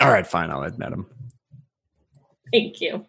[0.02, 0.52] All right, fine.
[0.52, 1.08] I'll admit them.
[2.52, 3.06] Thank you.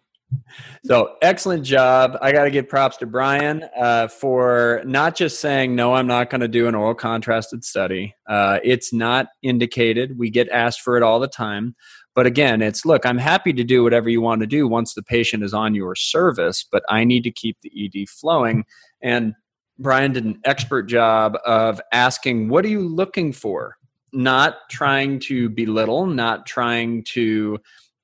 [0.85, 2.17] So excellent job.
[2.21, 6.29] I got to give props to Brian uh, for not just saying, no, I'm not
[6.29, 8.15] going to do an oral contrasted study.
[8.27, 10.17] Uh, it's not indicated.
[10.17, 11.75] We get asked for it all the time.
[12.15, 15.03] But again, it's look, I'm happy to do whatever you want to do once the
[15.03, 18.65] patient is on your service, but I need to keep the ED flowing.
[19.01, 19.33] And
[19.77, 23.77] Brian did an expert job of asking, what are you looking for?
[24.11, 27.59] Not trying to belittle, not trying to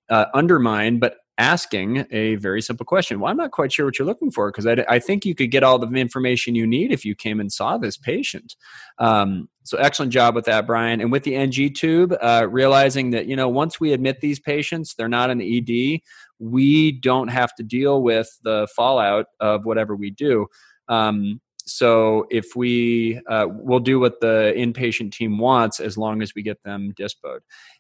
[0.10, 3.20] uh, undermine, but asking a very simple question.
[3.20, 5.52] Well, I'm not quite sure what you're looking for because I, I, think you could
[5.52, 8.56] get all the information you need if you came and saw this patient.
[9.00, 11.02] Um, so excellent job with that, Brian.
[11.02, 14.96] And with the NG tube, uh, realizing that you know once we admit these patients,
[14.96, 16.00] they're not in the ED.
[16.40, 20.48] We don't have to deal with the fallout of whatever we do.
[20.88, 26.36] Um, so if we uh, we'll do what the inpatient team wants as long as
[26.36, 27.40] we get them dispoed.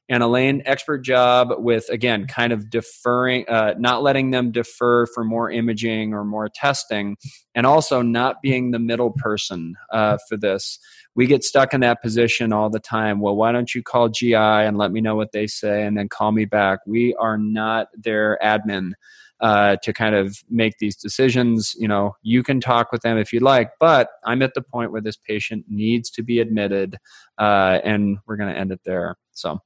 [0.10, 5.24] And elaine expert job with again kind of deferring uh, not letting them defer for
[5.24, 7.18] more imaging or more testing
[7.54, 10.80] and also not being the middle person uh, for this.
[11.16, 13.20] We get stuck in that position all the time.
[13.20, 16.10] Well why don't you call gi and let me know what they say and then
[16.10, 16.80] call me back?
[16.88, 18.94] We are not their admin
[19.42, 21.76] uh, to kind of make these decisions.
[21.78, 24.92] You know, you can talk with them if you'd like, but I'm at the point
[24.92, 26.98] where this patient needs to be admitted,
[27.38, 29.16] uh, and we're going to end it there.
[29.32, 29.60] So,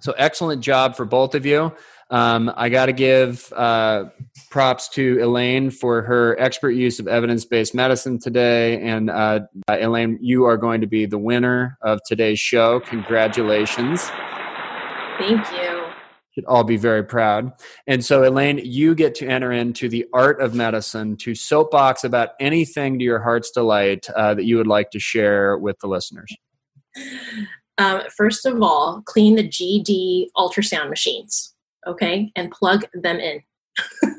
[0.00, 1.72] so excellent job for both of you.
[2.10, 4.06] Um, I got to give uh,
[4.50, 8.80] props to Elaine for her expert use of evidence based medicine today.
[8.80, 12.80] And uh, Elaine, you are going to be the winner of today's show.
[12.80, 14.08] Congratulations.
[15.18, 15.77] Thank you.
[16.38, 17.52] Should all be very proud.
[17.88, 22.30] And so, Elaine, you get to enter into the art of medicine to soapbox about
[22.38, 26.32] anything to your heart's delight uh, that you would like to share with the listeners.
[27.78, 31.54] Um, first of all, clean the GD ultrasound machines,
[31.88, 33.42] okay, and plug them in.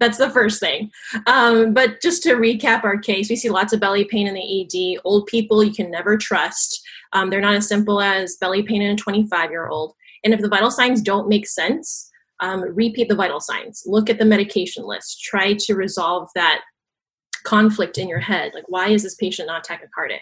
[0.00, 0.90] That's the first thing.
[1.26, 4.96] Um, but just to recap our case, we see lots of belly pain in the
[4.96, 5.00] ED.
[5.04, 6.80] Old people you can never trust.
[7.12, 9.94] Um, they're not as simple as belly pain in a 25 year old.
[10.24, 12.10] And if the vital signs don't make sense,
[12.40, 13.82] um, repeat the vital signs.
[13.86, 15.22] Look at the medication list.
[15.22, 16.60] Try to resolve that
[17.44, 18.52] conflict in your head.
[18.54, 20.20] Like, why is this patient not tachycardic?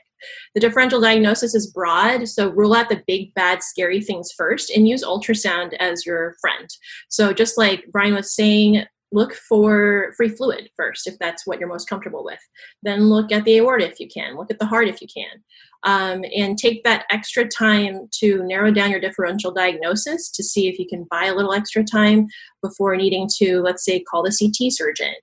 [0.54, 4.88] The differential diagnosis is broad, so rule out the big, bad, scary things first and
[4.88, 6.68] use ultrasound as your friend.
[7.08, 11.68] So, just like Brian was saying, look for free fluid first if that's what you're
[11.68, 12.40] most comfortable with
[12.82, 15.42] then look at the aorta if you can look at the heart if you can
[15.84, 20.78] um, and take that extra time to narrow down your differential diagnosis to see if
[20.78, 22.26] you can buy a little extra time
[22.62, 25.14] before needing to let's say call the ct surgeon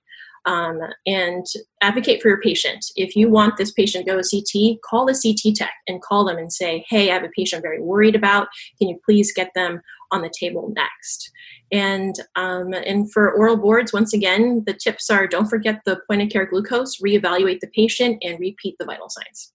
[0.46, 1.46] um, and
[1.80, 2.84] advocate for your patient.
[2.96, 6.24] If you want this patient to go to CT, call the CT tech and call
[6.24, 8.48] them and say, hey, I have a patient I'm very worried about.
[8.78, 9.80] Can you please get them
[10.10, 11.30] on the table next?
[11.72, 16.22] And um, and for oral boards, once again, the tips are don't forget the point
[16.22, 19.52] of care glucose, reevaluate the patient, and repeat the vital signs.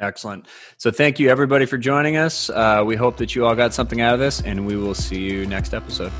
[0.00, 0.46] Excellent.
[0.78, 2.48] So thank you everybody for joining us.
[2.50, 5.20] Uh, we hope that you all got something out of this, and we will see
[5.20, 6.12] you next episode.